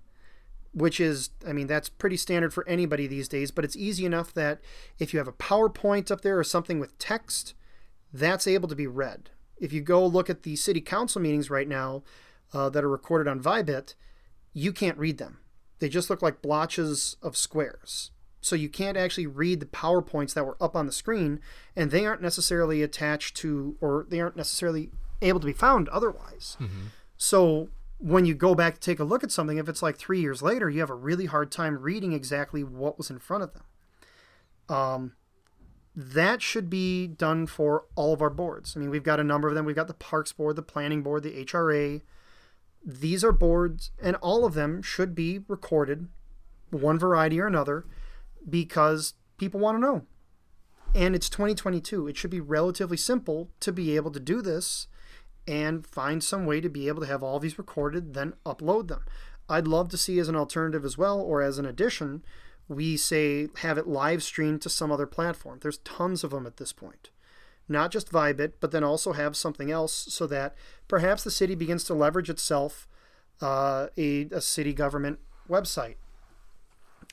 which 0.75 0.99
is, 0.99 1.31
I 1.47 1.53
mean, 1.53 1.65
that's 1.65 1.89
pretty 1.89 2.17
standard 2.17 2.53
for 2.53 2.67
anybody 2.67 3.07
these 3.07 3.27
days, 3.27 3.49
but 3.49 3.65
it's 3.65 3.75
easy 3.75 4.05
enough 4.05 4.31
that 4.35 4.59
if 4.99 5.13
you 5.13 5.17
have 5.17 5.27
a 5.27 5.33
PowerPoint 5.33 6.11
up 6.11 6.21
there 6.21 6.37
or 6.37 6.43
something 6.43 6.79
with 6.79 6.99
text, 6.99 7.55
that's 8.13 8.45
able 8.45 8.67
to 8.67 8.75
be 8.75 8.85
read 8.85 9.31
if 9.57 9.71
you 9.73 9.81
go 9.81 10.05
look 10.05 10.29
at 10.29 10.43
the 10.43 10.55
city 10.55 10.81
council 10.81 11.21
meetings 11.21 11.49
right 11.49 11.67
now 11.67 12.03
uh, 12.53 12.69
that 12.69 12.83
are 12.83 12.89
recorded 12.89 13.29
on 13.29 13.41
Viebit, 13.41 13.95
you 14.53 14.71
can't 14.71 14.97
read 14.97 15.17
them. 15.17 15.39
They 15.79 15.89
just 15.89 16.09
look 16.09 16.21
like 16.21 16.41
blotches 16.41 17.17
of 17.21 17.35
squares. 17.35 18.11
So 18.41 18.55
you 18.55 18.69
can't 18.69 18.97
actually 18.97 19.27
read 19.27 19.59
the 19.59 19.65
PowerPoints 19.65 20.33
that 20.33 20.45
were 20.45 20.57
up 20.61 20.75
on 20.75 20.85
the 20.85 20.91
screen, 20.91 21.39
and 21.75 21.89
they 21.89 22.05
aren't 22.05 22.21
necessarily 22.21 22.83
attached 22.83 23.35
to, 23.37 23.75
or 23.81 24.05
they 24.09 24.19
aren't 24.19 24.37
necessarily 24.37 24.91
able 25.21 25.39
to 25.39 25.47
be 25.47 25.53
found 25.53 25.89
otherwise. 25.89 26.55
Mm-hmm. 26.59 26.87
So 27.17 27.69
when 27.99 28.25
you 28.25 28.33
go 28.33 28.55
back 28.55 28.75
to 28.75 28.79
take 28.79 28.99
a 28.99 29.03
look 29.03 29.23
at 29.23 29.31
something, 29.31 29.57
if 29.57 29.69
it's 29.69 29.81
like 29.81 29.97
three 29.97 30.19
years 30.19 30.41
later, 30.41 30.69
you 30.69 30.79
have 30.79 30.89
a 30.89 30.95
really 30.95 31.25
hard 31.25 31.51
time 31.51 31.79
reading 31.79 32.13
exactly 32.13 32.63
what 32.63 32.97
was 32.97 33.09
in 33.09 33.19
front 33.19 33.43
of 33.43 33.53
them. 33.53 33.63
Um, 34.67 35.13
that 35.95 36.41
should 36.41 36.69
be 36.69 37.07
done 37.07 37.47
for 37.47 37.85
all 37.95 38.13
of 38.13 38.21
our 38.21 38.29
boards. 38.29 38.75
I 38.75 38.79
mean, 38.79 38.89
we've 38.89 39.03
got 39.03 39.19
a 39.19 39.23
number 39.23 39.47
of 39.47 39.55
them. 39.55 39.65
We've 39.65 39.75
got 39.75 39.87
the 39.87 39.93
Parks 39.93 40.33
Board, 40.33 40.57
the 40.57 40.61
Planning 40.61 41.03
Board, 41.03 41.23
the 41.23 41.45
HRA. 41.45 42.01
These 42.85 43.23
are 43.23 43.31
boards, 43.31 43.91
and 44.01 44.15
all 44.17 44.45
of 44.45 44.53
them 44.53 44.81
should 44.81 45.15
be 45.15 45.39
recorded, 45.47 46.09
one 46.69 46.99
variety 46.99 47.39
or 47.39 47.47
another, 47.47 47.85
because 48.47 49.13
people 49.37 49.59
want 49.59 49.77
to 49.77 49.81
know. 49.81 50.03
And 50.93 51.15
it's 51.15 51.29
2022. 51.29 52.07
It 52.07 52.17
should 52.17 52.29
be 52.29 52.41
relatively 52.41 52.97
simple 52.97 53.49
to 53.61 53.71
be 53.71 53.95
able 53.95 54.11
to 54.11 54.19
do 54.19 54.41
this 54.41 54.87
and 55.47 55.85
find 55.85 56.23
some 56.23 56.45
way 56.45 56.59
to 56.61 56.69
be 56.69 56.87
able 56.87 57.01
to 57.01 57.07
have 57.07 57.23
all 57.23 57.39
these 57.39 57.57
recorded, 57.57 58.13
then 58.13 58.33
upload 58.45 58.87
them. 58.87 59.03
I'd 59.47 59.67
love 59.67 59.89
to 59.89 59.97
see 59.97 60.17
as 60.19 60.27
an 60.27 60.35
alternative 60.35 60.83
as 60.85 60.97
well, 60.97 61.19
or 61.19 61.41
as 61.41 61.59
an 61.59 61.65
addition, 61.65 62.23
we 62.67 62.97
say 62.97 63.49
have 63.57 63.77
it 63.77 63.87
live 63.87 64.23
streamed 64.23 64.61
to 64.63 64.69
some 64.69 64.91
other 64.91 65.05
platform. 65.05 65.59
There's 65.61 65.77
tons 65.79 66.23
of 66.23 66.31
them 66.31 66.47
at 66.47 66.57
this 66.57 66.73
point. 66.73 67.09
Not 67.67 67.91
just 67.91 68.11
Viebit, 68.11 68.53
but 68.59 68.71
then 68.71 68.83
also 68.83 69.13
have 69.13 69.35
something 69.35 69.71
else 69.71 69.93
so 70.09 70.27
that 70.27 70.55
perhaps 70.87 71.23
the 71.23 71.31
city 71.31 71.55
begins 71.55 71.83
to 71.85 71.93
leverage 71.93 72.29
itself 72.29 72.87
uh, 73.41 73.87
a, 73.97 74.27
a 74.31 74.41
city 74.41 74.73
government 74.73 75.19
website. 75.49 75.95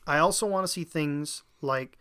I 0.06 0.18
also 0.18 0.46
want 0.46 0.64
to 0.64 0.72
see 0.72 0.84
things 0.84 1.42
like 1.60 1.98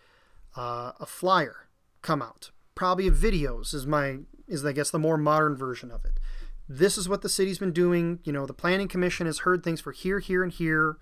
uh, 0.55 0.93
a 0.99 1.05
flyer 1.05 1.67
come 2.01 2.21
out. 2.21 2.51
Probably 2.75 3.07
of 3.07 3.15
videos 3.15 3.73
is 3.73 3.85
my 3.85 4.19
is 4.47 4.65
I 4.65 4.71
guess 4.71 4.91
the 4.91 4.99
more 4.99 5.17
modern 5.17 5.55
version 5.55 5.91
of 5.91 6.03
it. 6.05 6.19
This 6.67 6.97
is 6.97 7.09
what 7.09 7.21
the 7.21 7.29
city's 7.29 7.59
been 7.59 7.73
doing. 7.73 8.19
You 8.23 8.33
know, 8.33 8.45
the 8.45 8.53
planning 8.53 8.87
commission 8.87 9.25
has 9.25 9.39
heard 9.39 9.63
things 9.63 9.81
for 9.81 9.91
here, 9.91 10.19
here, 10.19 10.43
and 10.43 10.51
here. 10.51 10.97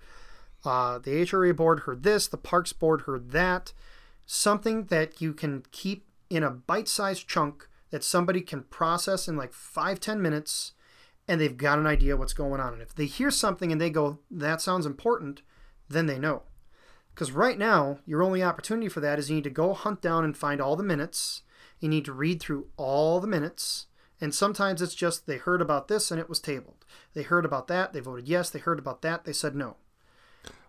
Uh, 0.64 0.98
the 0.98 1.10
HRA 1.10 1.54
board 1.56 1.80
heard 1.80 2.02
this, 2.02 2.28
the 2.28 2.36
Parks 2.36 2.72
board 2.72 3.02
heard 3.02 3.30
that. 3.30 3.72
Something 4.26 4.84
that 4.86 5.20
you 5.20 5.32
can 5.32 5.64
keep 5.72 6.06
in 6.28 6.42
a 6.42 6.50
bite 6.50 6.88
sized 6.88 7.28
chunk 7.28 7.68
that 7.90 8.04
somebody 8.04 8.40
can 8.40 8.62
process 8.64 9.28
in 9.28 9.36
like 9.36 9.52
five, 9.52 10.00
ten 10.00 10.22
minutes, 10.22 10.72
and 11.26 11.40
they've 11.40 11.56
got 11.56 11.78
an 11.78 11.86
idea 11.86 12.16
what's 12.16 12.32
going 12.32 12.60
on. 12.60 12.72
And 12.72 12.82
if 12.82 12.94
they 12.94 13.06
hear 13.06 13.30
something 13.30 13.72
and 13.72 13.80
they 13.80 13.90
go, 13.90 14.18
that 14.30 14.60
sounds 14.60 14.86
important, 14.86 15.42
then 15.88 16.06
they 16.06 16.18
know. 16.18 16.42
Because 17.14 17.32
right 17.32 17.58
now, 17.58 17.98
your 18.06 18.22
only 18.22 18.42
opportunity 18.42 18.88
for 18.88 19.00
that 19.00 19.18
is 19.18 19.28
you 19.28 19.36
need 19.36 19.44
to 19.44 19.50
go 19.50 19.74
hunt 19.74 20.00
down 20.00 20.24
and 20.24 20.36
find 20.36 20.60
all 20.60 20.76
the 20.76 20.82
minutes. 20.82 21.42
You 21.80 21.88
need 21.88 22.04
to 22.04 22.12
read 22.12 22.40
through 22.40 22.68
all 22.76 23.20
the 23.20 23.26
minutes. 23.26 23.86
And 24.20 24.34
sometimes 24.34 24.82
it's 24.82 24.94
just 24.94 25.26
they 25.26 25.38
heard 25.38 25.62
about 25.62 25.88
this 25.88 26.10
and 26.10 26.20
it 26.20 26.28
was 26.28 26.40
tabled. 26.40 26.84
They 27.14 27.22
heard 27.22 27.44
about 27.44 27.68
that, 27.68 27.92
they 27.92 28.00
voted 28.00 28.28
yes. 28.28 28.50
They 28.50 28.58
heard 28.58 28.78
about 28.78 29.02
that, 29.02 29.24
they 29.24 29.32
said 29.32 29.54
no. 29.54 29.76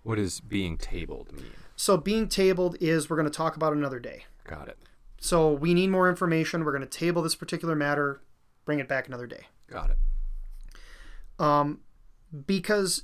What 0.03 0.15
does 0.15 0.39
being 0.39 0.77
tabled 0.77 1.31
mean? 1.33 1.51
So 1.75 1.97
being 1.97 2.27
tabled 2.27 2.77
is 2.79 3.09
we're 3.09 3.17
going 3.17 3.29
to 3.29 3.35
talk 3.37 3.55
about 3.55 3.73
another 3.73 3.99
day. 3.99 4.25
Got 4.45 4.69
it. 4.69 4.77
So 5.19 5.51
we 5.51 5.73
need 5.73 5.89
more 5.89 6.09
information. 6.09 6.63
We're 6.63 6.71
going 6.71 6.81
to 6.81 6.87
table 6.87 7.21
this 7.21 7.35
particular 7.35 7.75
matter, 7.75 8.21
bring 8.65 8.79
it 8.79 8.87
back 8.87 9.07
another 9.07 9.27
day. 9.27 9.47
Got 9.67 9.91
it. 9.91 9.97
Um, 11.39 11.81
because 12.45 13.03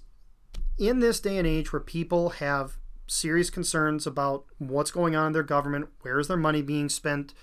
in 0.78 1.00
this 1.00 1.20
day 1.20 1.38
and 1.38 1.48
age 1.48 1.74
where 1.74 1.80
people 1.80 2.30
have 2.30 2.78
serious 3.08 3.50
concerns 3.50 4.06
about 4.06 4.46
what's 4.58 4.92
going 4.92 5.16
on 5.16 5.28
in 5.28 5.34
their 5.34 5.44
government, 5.44 5.90
where 6.02 6.20
is 6.20 6.28
their 6.28 6.38
money 6.38 6.62
being 6.62 6.90
spent, 6.90 7.34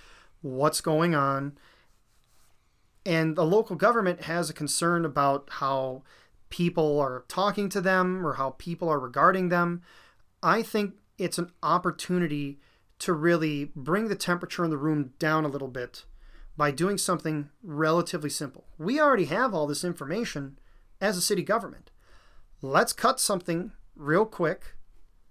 what's 0.45 0.83
going 0.83 1.15
on, 1.15 1.57
and 3.07 3.35
the 3.35 3.47
local 3.47 3.77
government 3.77 4.25
has 4.25 4.51
a 4.51 4.55
concern 4.55 5.05
about 5.05 5.49
how 5.53 6.03
people 6.51 7.01
are 7.01 7.25
talking 7.29 7.69
to 7.71 7.81
them 7.81 8.27
or 8.27 8.35
how 8.35 8.51
people 8.51 8.89
are 8.89 9.01
regarding 9.01 9.49
them, 9.49 9.83
I 10.43 10.63
think 10.63 10.95
it's 11.19 11.39
an 11.39 11.51
opportunity 11.63 12.61
to 12.99 13.13
really 13.13 13.73
bring 13.75 14.09
the 14.09 14.17
temperature 14.17 14.65
in 14.65 14.71
the 14.71 14.77
room 14.77 15.15
down 15.19 15.45
a 15.45 15.49
little 15.49 15.69
bit 15.69 16.05
by 16.57 16.71
doing 16.71 16.99
something 16.99 17.49
relatively 17.63 18.31
simple. 18.31 18.67
We 18.79 19.01
already 19.01 19.25
have 19.25 19.55
all 19.55 19.67
this 19.67 19.83
information 19.83 20.59
as 21.01 21.17
a 21.17 21.23
city 21.23 21.43
government. 21.43 21.91
Let's 22.63 22.93
cut 22.93 23.19
something 23.19 23.73
real 23.97 24.27
quick 24.27 24.77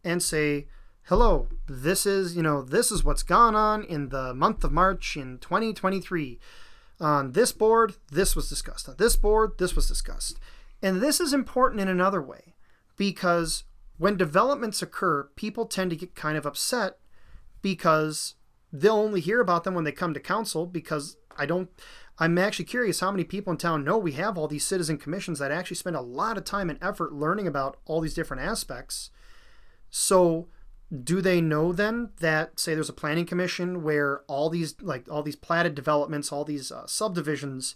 and 0.04 0.22
say, 0.22 0.68
hello, 1.08 1.50
this 1.68 2.06
is, 2.06 2.36
you 2.36 2.42
know, 2.42 2.62
this 2.62 2.92
is 2.92 3.04
what's 3.04 3.24
gone 3.24 3.56
on 3.56 3.84
in 3.84 4.10
the 4.10 4.34
month 4.34 4.64
of 4.64 4.72
March 4.72 5.18
in 5.18 5.38
2023. 5.40 6.40
On 7.02 7.34
this 7.34 7.52
board, 7.52 7.96
this 8.10 8.36
was 8.36 8.48
discussed. 8.48 8.88
On 8.88 8.96
this 8.98 9.18
board, 9.18 9.54
this 9.58 9.76
was 9.76 9.88
discussed. 9.88 10.40
And 10.82 11.02
this 11.02 11.20
is 11.20 11.34
important 11.34 11.82
in 11.82 11.90
another 11.90 12.22
way 12.22 12.56
because 12.96 13.66
when 13.98 14.16
developments 14.16 14.82
occur, 14.82 15.30
people 15.36 15.66
tend 15.66 15.90
to 15.90 15.98
get 15.98 16.16
kind 16.16 16.38
of 16.38 16.46
upset 16.46 16.98
because 17.62 18.36
they'll 18.72 18.96
only 18.96 19.20
hear 19.20 19.42
about 19.42 19.66
them 19.66 19.74
when 19.74 19.84
they 19.84 19.92
come 19.92 20.14
to 20.14 20.20
council 20.20 20.66
because 20.66 21.18
I 21.38 21.46
don't 21.46 21.70
I'm 22.20 22.38
actually 22.38 22.66
curious 22.66 23.00
how 23.00 23.12
many 23.12 23.24
people 23.24 23.52
in 23.52 23.58
town 23.58 23.84
know 23.84 23.98
we 23.98 24.12
have 24.14 24.38
all 24.38 24.48
these 24.48 24.66
citizen 24.66 24.98
commissions 24.98 25.40
that 25.40 25.52
actually 25.52 25.78
spend 25.78 25.96
a 25.96 26.02
lot 26.02 26.38
of 26.38 26.44
time 26.44 26.70
and 26.70 26.78
effort 26.82 27.12
learning 27.12 27.48
about 27.48 27.78
all 27.86 28.02
these 28.02 28.14
different 28.14 28.44
aspects. 28.44 29.10
So 29.90 30.48
do 31.02 31.22
they 31.22 31.42
know 31.42 31.74
then 31.74 32.12
that 32.20 32.60
say 32.60 32.74
there's 32.74 32.90
a 32.90 32.94
planning 32.94 33.26
commission 33.26 33.82
where 33.82 34.22
all 34.28 34.50
these 34.50 34.76
like 34.82 35.08
all 35.10 35.24
these 35.24 35.36
platted 35.36 35.74
developments, 35.74 36.32
all 36.32 36.46
these 36.46 36.72
uh, 36.72 36.86
subdivisions 36.86 37.76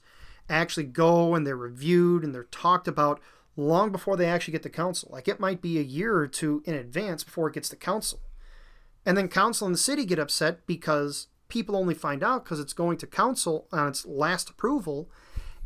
actually 0.49 0.85
go 0.85 1.33
and 1.33 1.45
they're 1.45 1.55
reviewed 1.55 2.23
and 2.23 2.33
they're 2.33 2.43
talked 2.45 2.87
about 2.87 3.19
long 3.55 3.91
before 3.91 4.15
they 4.15 4.27
actually 4.27 4.51
get 4.51 4.63
to 4.63 4.69
council. 4.69 5.09
Like 5.11 5.27
it 5.27 5.39
might 5.39 5.61
be 5.61 5.79
a 5.79 5.83
year 5.83 6.15
or 6.15 6.27
two 6.27 6.61
in 6.65 6.75
advance 6.75 7.23
before 7.23 7.47
it 7.47 7.55
gets 7.55 7.69
to 7.69 7.75
council. 7.75 8.19
And 9.05 9.17
then 9.17 9.29
council 9.29 9.65
and 9.65 9.73
the 9.73 9.79
city 9.79 10.05
get 10.05 10.19
upset 10.19 10.67
because 10.67 11.27
people 11.47 11.75
only 11.75 11.95
find 11.95 12.23
out 12.23 12.43
because 12.43 12.59
it's 12.59 12.73
going 12.73 12.97
to 12.97 13.07
council 13.07 13.67
on 13.71 13.87
its 13.87 14.05
last 14.05 14.49
approval. 14.49 15.09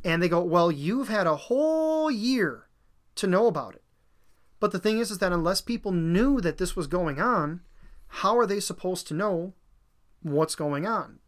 And 0.03 0.21
they 0.21 0.29
go, 0.29 0.41
well, 0.41 0.71
you've 0.71 1.09
had 1.09 1.27
a 1.27 1.35
whole 1.35 2.09
year 2.09 2.67
to 3.15 3.27
know 3.27 3.47
about 3.47 3.75
it. 3.75 3.80
But 4.61 4.71
the 4.71 4.79
thing 4.79 4.99
is, 4.99 5.11
is 5.11 5.17
that 5.17 5.33
unless 5.33 5.59
people 5.59 5.91
knew 5.91 6.39
that 6.39 6.57
this 6.57 6.75
was 6.75 6.87
going 6.87 7.19
on, 7.19 7.61
how 8.07 8.37
are 8.37 8.45
they 8.45 8.61
supposed 8.61 9.07
to 9.07 9.13
know 9.13 9.53
what's 10.21 10.55
going 10.55 10.85
on? 10.85 11.19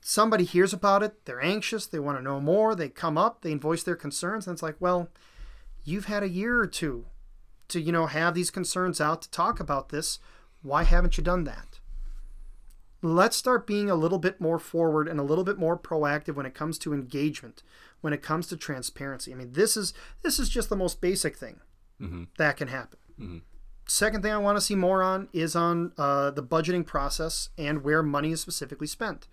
Somebody 0.00 0.44
hears 0.44 0.72
about 0.72 1.02
it, 1.02 1.24
they're 1.26 1.42
anxious, 1.42 1.86
they 1.86 1.98
want 1.98 2.18
to 2.18 2.24
know 2.24 2.40
more, 2.40 2.74
they 2.74 2.88
come 2.88 3.16
up, 3.16 3.42
they 3.42 3.54
voice 3.54 3.82
their 3.82 3.94
concerns, 3.94 4.46
and 4.46 4.54
it's 4.54 4.62
like, 4.62 4.76
well, 4.80 5.10
you've 5.84 6.06
had 6.06 6.22
a 6.22 6.28
year 6.28 6.58
or 6.58 6.66
two 6.66 7.06
to, 7.68 7.80
you 7.80 7.92
know, 7.92 8.06
have 8.06 8.34
these 8.34 8.50
concerns 8.50 9.00
out 9.00 9.22
to 9.22 9.30
talk 9.30 9.60
about 9.60 9.90
this. 9.90 10.18
Why 10.62 10.84
haven't 10.84 11.18
you 11.18 11.24
done 11.24 11.44
that? 11.44 11.80
let's 13.02 13.36
start 13.36 13.66
being 13.66 13.90
a 13.90 13.94
little 13.94 14.18
bit 14.18 14.40
more 14.40 14.58
forward 14.58 15.06
and 15.06 15.20
a 15.20 15.22
little 15.22 15.44
bit 15.44 15.58
more 15.58 15.78
proactive 15.78 16.36
when 16.36 16.46
it 16.46 16.54
comes 16.54 16.78
to 16.78 16.94
engagement 16.94 17.62
when 18.00 18.14
it 18.14 18.22
comes 18.22 18.46
to 18.46 18.56
transparency 18.56 19.30
i 19.30 19.34
mean 19.36 19.52
this 19.52 19.76
is 19.76 19.92
this 20.22 20.38
is 20.38 20.48
just 20.48 20.70
the 20.70 20.76
most 20.76 21.02
basic 21.02 21.36
thing 21.36 21.60
mm-hmm. 22.00 22.24
that 22.38 22.56
can 22.56 22.68
happen 22.68 22.98
mm-hmm. 23.20 23.38
second 23.86 24.22
thing 24.22 24.32
i 24.32 24.38
want 24.38 24.56
to 24.56 24.60
see 24.60 24.74
more 24.74 25.02
on 25.02 25.28
is 25.32 25.54
on 25.54 25.92
uh, 25.98 26.30
the 26.30 26.42
budgeting 26.42 26.84
process 26.86 27.50
and 27.58 27.82
where 27.82 28.02
money 28.02 28.32
is 28.32 28.40
specifically 28.40 28.86
spent 28.86 29.26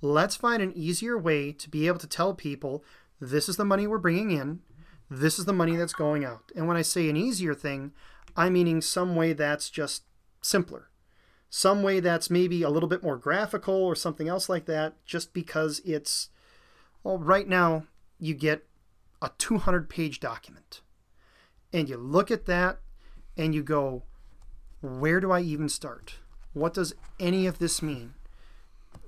let's 0.00 0.36
find 0.36 0.62
an 0.62 0.72
easier 0.74 1.16
way 1.18 1.52
to 1.52 1.68
be 1.68 1.86
able 1.86 1.98
to 1.98 2.06
tell 2.06 2.34
people 2.34 2.84
this 3.20 3.48
is 3.48 3.56
the 3.56 3.64
money 3.64 3.86
we're 3.86 3.98
bringing 3.98 4.30
in 4.30 4.60
this 5.08 5.38
is 5.38 5.44
the 5.44 5.52
money 5.52 5.76
that's 5.76 5.94
going 5.94 6.24
out 6.24 6.50
and 6.54 6.66
when 6.66 6.76
i 6.76 6.82
say 6.82 7.08
an 7.08 7.16
easier 7.16 7.54
thing 7.54 7.92
i'm 8.36 8.52
meaning 8.52 8.80
some 8.80 9.16
way 9.16 9.32
that's 9.32 9.70
just 9.70 10.02
simpler 10.42 10.90
some 11.48 11.82
way 11.82 12.00
that's 12.00 12.30
maybe 12.30 12.62
a 12.62 12.70
little 12.70 12.88
bit 12.88 13.02
more 13.02 13.16
graphical 13.16 13.74
or 13.74 13.94
something 13.94 14.28
else 14.28 14.48
like 14.48 14.66
that, 14.66 14.94
just 15.04 15.32
because 15.32 15.80
it's, 15.84 16.28
well, 17.02 17.18
right 17.18 17.48
now 17.48 17.84
you 18.18 18.34
get 18.34 18.66
a 19.22 19.30
200 19.38 19.88
page 19.88 20.20
document. 20.20 20.80
And 21.72 21.88
you 21.88 21.96
look 21.96 22.30
at 22.30 22.46
that 22.46 22.78
and 23.36 23.54
you 23.54 23.62
go, 23.62 24.02
where 24.80 25.20
do 25.20 25.30
I 25.30 25.40
even 25.40 25.68
start? 25.68 26.16
What 26.52 26.74
does 26.74 26.94
any 27.20 27.46
of 27.46 27.58
this 27.58 27.82
mean? 27.82 28.14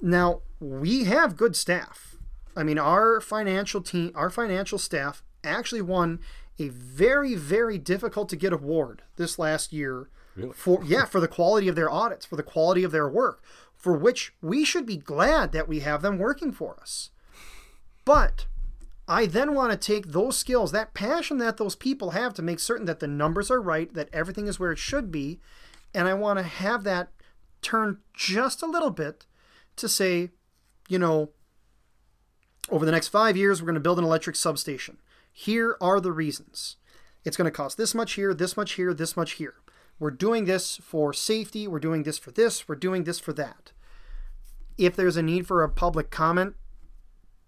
Now, 0.02 0.42
we 0.60 1.04
have 1.04 1.36
good 1.36 1.56
staff. 1.56 2.16
I 2.56 2.62
mean, 2.62 2.78
our 2.78 3.20
financial 3.20 3.80
team, 3.80 4.12
our 4.14 4.30
financial 4.30 4.78
staff 4.78 5.22
actually 5.44 5.82
won 5.82 6.20
a 6.58 6.68
very, 6.68 7.34
very 7.34 7.78
difficult 7.78 8.28
to 8.30 8.36
get 8.36 8.52
award 8.52 9.02
this 9.16 9.38
last 9.38 9.72
year 9.72 10.08
Really? 10.38 10.52
For 10.52 10.84
yeah, 10.84 11.04
for 11.04 11.20
the 11.20 11.28
quality 11.28 11.68
of 11.68 11.74
their 11.74 11.90
audits, 11.90 12.24
for 12.24 12.36
the 12.36 12.42
quality 12.42 12.84
of 12.84 12.92
their 12.92 13.08
work, 13.08 13.42
for 13.74 13.94
which 13.94 14.34
we 14.40 14.64
should 14.64 14.86
be 14.86 14.96
glad 14.96 15.52
that 15.52 15.68
we 15.68 15.80
have 15.80 16.00
them 16.00 16.18
working 16.18 16.52
for 16.52 16.78
us. 16.80 17.10
But 18.04 18.46
I 19.08 19.24
then 19.24 19.54
want 19.54 19.72
to 19.72 19.78
take 19.78 20.08
those 20.08 20.36
skills, 20.36 20.70
that 20.72 20.92
passion 20.92 21.38
that 21.38 21.56
those 21.56 21.74
people 21.74 22.10
have 22.10 22.34
to 22.34 22.42
make 22.42 22.60
certain 22.60 22.84
that 22.86 23.00
the 23.00 23.08
numbers 23.08 23.50
are 23.50 23.60
right, 23.60 23.92
that 23.94 24.10
everything 24.12 24.46
is 24.46 24.60
where 24.60 24.70
it 24.70 24.78
should 24.78 25.10
be, 25.10 25.40
and 25.94 26.06
I 26.06 26.12
want 26.12 26.38
to 26.38 26.42
have 26.42 26.84
that 26.84 27.08
turn 27.62 28.00
just 28.12 28.62
a 28.62 28.66
little 28.66 28.90
bit 28.90 29.24
to 29.76 29.88
say, 29.88 30.28
you 30.88 30.98
know, 30.98 31.30
over 32.68 32.84
the 32.84 32.92
next 32.92 33.08
five 33.08 33.34
years, 33.34 33.62
we're 33.62 33.66
going 33.66 33.74
to 33.74 33.80
build 33.80 33.98
an 33.98 34.04
electric 34.04 34.36
substation. 34.36 34.98
Here 35.32 35.78
are 35.80 36.00
the 36.00 36.12
reasons. 36.12 36.76
It's 37.24 37.36
going 37.36 37.46
to 37.46 37.50
cost 37.50 37.78
this 37.78 37.94
much 37.94 38.12
here, 38.12 38.34
this 38.34 38.58
much 38.58 38.72
here, 38.72 38.92
this 38.92 39.16
much 39.16 39.32
here. 39.32 39.54
We're 39.98 40.10
doing 40.10 40.44
this 40.44 40.76
for 40.76 41.14
safety, 41.14 41.66
we're 41.66 41.80
doing 41.80 42.02
this 42.02 42.18
for 42.18 42.30
this, 42.30 42.68
we're 42.68 42.76
doing 42.76 43.04
this 43.04 43.18
for 43.18 43.32
that. 43.32 43.72
If 44.76 44.94
there's 44.94 45.16
a 45.16 45.22
need 45.22 45.46
for 45.46 45.62
a 45.62 45.68
public 45.68 46.10
comment, 46.10 46.56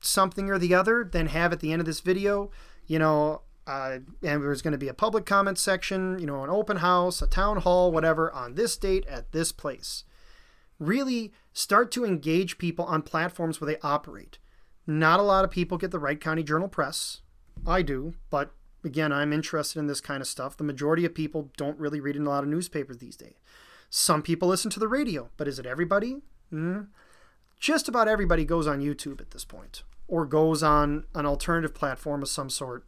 something 0.00 0.50
or 0.50 0.58
the 0.58 0.74
other, 0.74 1.08
then 1.10 1.26
have 1.26 1.52
at 1.52 1.60
the 1.60 1.72
end 1.72 1.80
of 1.80 1.86
this 1.86 2.00
video, 2.00 2.50
you 2.86 2.98
know, 2.98 3.42
uh, 3.66 3.98
and 4.22 4.42
there's 4.42 4.62
going 4.62 4.72
to 4.72 4.78
be 4.78 4.88
a 4.88 4.94
public 4.94 5.26
comment 5.26 5.58
section, 5.58 6.18
you 6.18 6.26
know, 6.26 6.42
an 6.42 6.50
open 6.50 6.78
house, 6.78 7.22
a 7.22 7.26
town 7.26 7.58
hall, 7.58 7.92
whatever, 7.92 8.32
on 8.32 8.54
this 8.54 8.76
date 8.76 9.06
at 9.06 9.32
this 9.32 9.52
place. 9.52 10.04
Really 10.78 11.32
start 11.52 11.92
to 11.92 12.04
engage 12.04 12.58
people 12.58 12.84
on 12.86 13.02
platforms 13.02 13.60
where 13.60 13.70
they 13.70 13.78
operate. 13.82 14.38
Not 14.86 15.20
a 15.20 15.24
lot 15.24 15.44
of 15.44 15.50
people 15.50 15.78
get 15.78 15.90
the 15.90 15.98
Wright 15.98 16.20
County 16.20 16.42
Journal 16.42 16.68
Press. 16.68 17.20
I 17.66 17.82
do, 17.82 18.14
but 18.30 18.54
again, 18.82 19.12
I'm 19.12 19.32
interested 19.32 19.78
in 19.78 19.86
this 19.86 20.00
kind 20.00 20.22
of 20.22 20.26
stuff. 20.26 20.56
The 20.56 20.64
majority 20.64 21.04
of 21.04 21.14
people 21.14 21.50
don't 21.56 21.78
really 21.78 22.00
read 22.00 22.16
in 22.16 22.26
a 22.26 22.30
lot 22.30 22.42
of 22.42 22.48
newspapers 22.48 22.98
these 22.98 23.16
days. 23.16 23.36
Some 23.90 24.22
people 24.22 24.48
listen 24.48 24.70
to 24.70 24.80
the 24.80 24.88
radio, 24.88 25.30
but 25.36 25.46
is 25.46 25.58
it 25.58 25.66
everybody? 25.66 26.16
Mm. 26.52 26.88
Just 27.58 27.88
about 27.88 28.08
everybody 28.08 28.44
goes 28.44 28.66
on 28.66 28.80
YouTube 28.80 29.20
at 29.20 29.32
this 29.32 29.44
point 29.44 29.82
or 30.10 30.26
goes 30.26 30.62
on 30.62 31.04
an 31.14 31.24
alternative 31.24 31.72
platform 31.72 32.20
of 32.20 32.28
some 32.28 32.50
sort. 32.50 32.84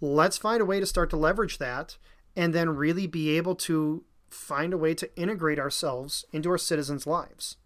Let's 0.00 0.36
find 0.36 0.60
a 0.60 0.64
way 0.66 0.80
to 0.80 0.86
start 0.86 1.08
to 1.10 1.16
leverage 1.16 1.58
that 1.58 1.96
and 2.36 2.52
then 2.52 2.70
really 2.70 3.06
be 3.06 3.36
able 3.36 3.54
to 3.54 4.04
find 4.28 4.74
a 4.74 4.78
way 4.78 4.92
to 4.94 5.16
integrate 5.16 5.60
ourselves 5.60 6.24
into 6.32 6.50
our 6.50 6.58
citizens' 6.58 7.06
lives. 7.06 7.56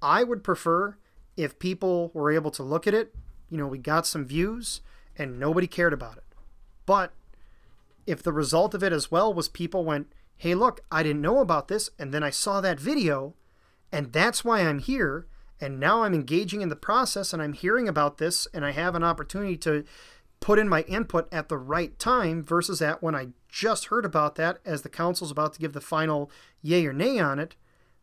I 0.00 0.22
would 0.22 0.44
prefer 0.44 0.96
if 1.36 1.58
people 1.58 2.12
were 2.14 2.30
able 2.30 2.52
to 2.52 2.62
look 2.62 2.86
at 2.86 2.94
it, 2.94 3.12
you 3.50 3.58
know, 3.58 3.66
we 3.66 3.78
got 3.78 4.06
some 4.06 4.24
views 4.24 4.80
and 5.16 5.38
nobody 5.38 5.66
cared 5.66 5.92
about 5.92 6.16
it. 6.16 6.24
But 6.86 7.12
if 8.06 8.22
the 8.22 8.32
result 8.32 8.72
of 8.72 8.84
it 8.84 8.92
as 8.92 9.10
well 9.10 9.34
was 9.34 9.48
people 9.48 9.84
went, 9.84 10.12
hey, 10.36 10.54
look, 10.54 10.80
I 10.90 11.02
didn't 11.02 11.20
know 11.20 11.40
about 11.40 11.68
this, 11.68 11.90
and 11.98 12.14
then 12.14 12.22
I 12.22 12.30
saw 12.30 12.60
that 12.60 12.80
video, 12.80 13.34
and 13.92 14.12
that's 14.12 14.44
why 14.44 14.60
I'm 14.60 14.78
here, 14.78 15.26
and 15.60 15.78
now 15.78 16.02
I'm 16.02 16.14
engaging 16.14 16.60
in 16.62 16.68
the 16.68 16.76
process 16.76 17.32
and 17.32 17.42
I'm 17.42 17.52
hearing 17.52 17.88
about 17.88 18.18
this, 18.18 18.46
and 18.52 18.64
I 18.64 18.72
have 18.72 18.94
an 18.94 19.04
opportunity 19.04 19.56
to 19.58 19.84
put 20.40 20.58
in 20.58 20.68
my 20.68 20.82
input 20.82 21.28
at 21.32 21.48
the 21.48 21.58
right 21.58 21.98
time 21.98 22.42
versus 22.42 22.80
at 22.80 23.02
when 23.02 23.14
I 23.14 23.28
just 23.48 23.86
heard 23.86 24.04
about 24.04 24.36
that 24.36 24.58
as 24.64 24.82
the 24.82 24.88
council's 24.88 25.30
about 25.30 25.52
to 25.54 25.60
give 25.60 25.74
the 25.74 25.80
final 25.80 26.30
yay 26.62 26.86
or 26.86 26.92
nay 26.92 27.18
on 27.18 27.38
it, 27.38 27.56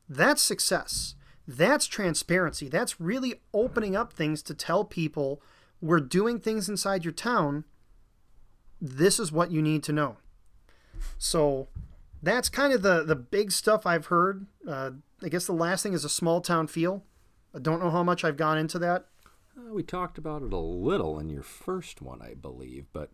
that's 0.07 0.41
success. 0.41 1.15
That's 1.47 1.87
transparency. 1.87 2.69
That's 2.69 2.99
really 2.99 3.41
opening 3.53 3.95
up 3.95 4.13
things 4.13 4.41
to 4.43 4.53
tell 4.53 4.83
people 4.83 5.41
we're 5.81 5.99
doing 5.99 6.39
things 6.39 6.67
inside 6.67 7.05
your 7.05 7.13
town 7.13 7.63
this 8.81 9.19
is 9.19 9.31
what 9.31 9.51
you 9.51 9.61
need 9.61 9.83
to 9.83 9.93
know. 9.93 10.17
So 11.17 11.67
that's 12.21 12.49
kind 12.49 12.73
of 12.73 12.81
the 12.81 13.03
the 13.03 13.15
big 13.15 13.51
stuff 13.51 13.85
I've 13.85 14.07
heard. 14.07 14.45
Uh, 14.67 14.91
I 15.23 15.29
guess 15.29 15.45
the 15.45 15.53
last 15.53 15.83
thing 15.83 15.93
is 15.93 16.05
a 16.05 16.09
small 16.09 16.41
town 16.41 16.67
feel. 16.67 17.03
I 17.57 17.59
don't 17.59 17.81
know 17.81 17.89
how 17.89 18.03
much 18.03 18.23
I've 18.23 18.37
gone 18.37 18.59
into 18.59 18.77
that. 18.79 19.07
Uh, 19.57 19.73
we 19.73 19.81
talked 19.81 20.19
about 20.19 20.43
it 20.43 20.53
a 20.53 20.57
little 20.57 21.17
in 21.17 21.27
your 21.27 21.41
first 21.41 22.03
one, 22.03 22.21
I 22.21 22.35
believe, 22.35 22.85
but 22.93 23.09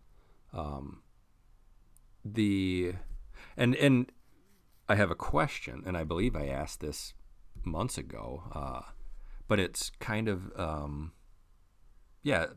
um, 0.52 1.00
the 2.22 2.92
and 3.56 3.74
and 3.76 4.12
I 4.86 4.96
have 4.96 5.10
a 5.10 5.14
question, 5.14 5.82
and 5.86 5.96
I 5.96 6.04
believe 6.04 6.36
I 6.36 6.48
asked 6.48 6.80
this 6.80 7.14
months 7.64 7.96
ago, 7.96 8.42
uh, 8.54 8.82
but 9.48 9.58
it's 9.58 9.90
kind 9.98 10.28
of 10.28 10.52
um, 10.60 11.12
yeah, 12.22 12.48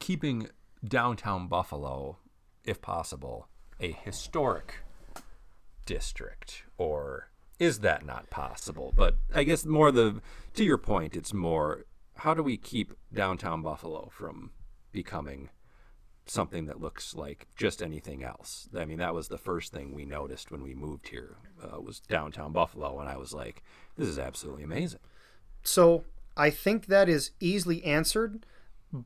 keeping 0.00 0.48
downtown 0.84 1.46
Buffalo, 1.46 2.18
if 2.64 2.82
possible, 2.82 3.46
a 3.78 3.92
historic 3.92 4.78
district, 5.84 6.64
or 6.76 7.30
is 7.58 7.80
that 7.80 8.04
not 8.04 8.30
possible? 8.30 8.92
But 8.96 9.16
I 9.34 9.44
guess 9.44 9.64
more 9.64 9.90
the 9.90 10.20
to 10.54 10.64
your 10.64 10.78
point, 10.78 11.16
it's 11.16 11.32
more 11.32 11.84
how 12.16 12.34
do 12.34 12.42
we 12.42 12.56
keep 12.56 12.92
downtown 13.12 13.62
Buffalo 13.62 14.08
from 14.10 14.50
becoming 14.92 15.50
something 16.26 16.66
that 16.66 16.80
looks 16.80 17.14
like 17.14 17.46
just 17.56 17.82
anything 17.82 18.24
else? 18.24 18.68
I 18.76 18.84
mean, 18.84 18.98
that 18.98 19.14
was 19.14 19.28
the 19.28 19.38
first 19.38 19.72
thing 19.72 19.94
we 19.94 20.04
noticed 20.04 20.50
when 20.50 20.62
we 20.62 20.74
moved 20.74 21.08
here 21.08 21.36
uh, 21.62 21.80
was 21.80 22.00
downtown 22.00 22.52
Buffalo, 22.52 22.98
and 23.00 23.08
I 23.08 23.16
was 23.16 23.32
like, 23.32 23.62
this 23.96 24.08
is 24.08 24.18
absolutely 24.18 24.64
amazing. 24.64 25.00
So 25.62 26.04
I 26.36 26.50
think 26.50 26.86
that 26.86 27.08
is 27.08 27.32
easily 27.40 27.84
answered, 27.84 28.46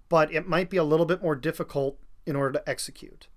but 0.09 0.33
it 0.33 0.49
might 0.49 0.71
be 0.71 0.77
a 0.77 0.85
little 0.85 1.07
bit 1.07 1.23
more 1.23 1.37
difficult 1.37 1.99
in 2.27 2.37
order 2.37 2.59
to 2.59 2.69
execute. 2.69 3.29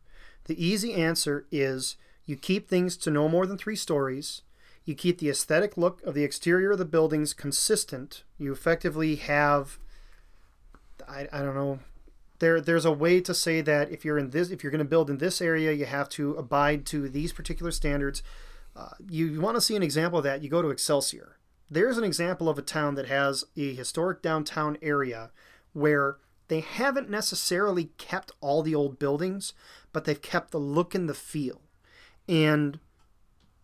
The 0.46 0.64
easy 0.64 0.94
answer 0.94 1.46
is 1.52 1.96
you 2.26 2.36
keep 2.36 2.68
things 2.68 2.98
to 2.98 3.12
no 3.12 3.28
more 3.28 3.46
than 3.46 3.58
three 3.58 3.76
stories. 3.76 4.42
You 4.86 4.96
keep 4.96 5.20
the 5.20 5.30
aesthetic 5.30 5.78
look 5.78 6.04
of 6.04 6.14
the 6.14 6.24
exterior 6.24 6.72
of 6.72 6.78
the 6.78 6.86
buildings 6.86 7.34
consistent. 7.34 8.24
You 8.38 8.52
effectively 8.52 9.16
have, 9.16 9.80
I, 11.08 11.28
I 11.32 11.42
don't 11.42 11.56
know, 11.56 11.80
there 12.40 12.60
there's 12.60 12.86
a 12.86 12.92
way 12.92 13.22
to 13.22 13.34
say 13.34 13.62
that 13.62 13.92
if 13.92 14.04
you're 14.04 14.18
in 14.18 14.32
this, 14.32 14.50
if 14.50 14.64
you're 14.64 14.72
going 14.72 14.80
to 14.80 14.86
build 14.86 15.10
in 15.10 15.20
this 15.20 15.42
area, 15.42 15.72
you 15.72 15.86
have 15.86 16.10
to 16.10 16.34
abide 16.34 16.86
to 16.88 17.08
these 17.08 17.32
particular 17.32 17.72
standards. 17.72 18.22
Uh, 18.76 18.90
you 19.10 19.40
want 19.40 19.56
to 19.56 19.62
see 19.62 19.76
an 19.76 19.84
example 19.84 20.20
of 20.20 20.24
that, 20.26 20.44
you 20.44 20.50
go 20.50 20.62
to 20.62 20.70
Excelsior. 20.70 21.38
There's 21.70 21.98
an 21.98 22.04
example 22.04 22.50
of 22.50 22.58
a 22.58 22.64
town 22.64 22.96
that 22.96 23.08
has 23.08 23.46
a 23.56 23.74
historic 23.74 24.22
downtown 24.22 24.78
area 24.82 25.32
where 25.72 26.18
they 26.50 26.60
haven't 26.60 27.10
necessarily 27.10 27.86
kept 27.98 28.32
all 28.42 28.62
the 28.62 28.76
old 28.76 29.00
buildings, 29.00 29.54
but 29.92 30.06
they've 30.06 30.22
kept 30.22 30.52
the 30.52 30.60
look 30.60 30.94
and 30.94 31.08
the 31.08 31.14
feel. 31.14 31.62
And 32.28 32.80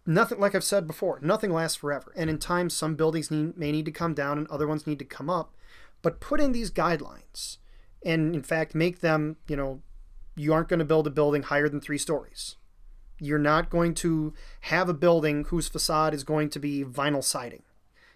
nothing, 0.09 0.39
like 0.39 0.55
I've 0.55 0.63
said 0.63 0.87
before, 0.87 1.19
nothing 1.21 1.53
lasts 1.53 1.77
forever. 1.77 2.11
And 2.15 2.29
in 2.29 2.39
time, 2.39 2.69
some 2.69 2.95
buildings 2.95 3.29
need, 3.29 3.55
may 3.55 3.71
need 3.71 3.85
to 3.85 3.91
come 3.91 4.13
down 4.13 4.37
and 4.37 4.47
other 4.47 4.67
ones 4.67 4.87
need 4.87 4.99
to 4.99 5.05
come 5.05 5.29
up. 5.29 5.53
But 6.01 6.19
put 6.19 6.41
in 6.41 6.51
these 6.51 6.71
guidelines 6.71 7.57
and, 8.03 8.33
in 8.33 8.41
fact, 8.41 8.73
make 8.73 9.01
them, 9.01 9.37
you 9.47 9.55
know, 9.55 9.81
you 10.35 10.51
aren't 10.51 10.67
going 10.67 10.79
to 10.79 10.85
build 10.85 11.05
a 11.05 11.11
building 11.11 11.43
higher 11.43 11.69
than 11.69 11.79
three 11.79 11.97
stories. 11.97 12.55
You're 13.19 13.37
not 13.37 13.69
going 13.69 13.93
to 13.95 14.33
have 14.61 14.89
a 14.89 14.93
building 14.93 15.45
whose 15.45 15.67
facade 15.67 16.13
is 16.13 16.23
going 16.23 16.49
to 16.51 16.59
be 16.59 16.83
vinyl 16.83 17.23
siding. 17.23 17.63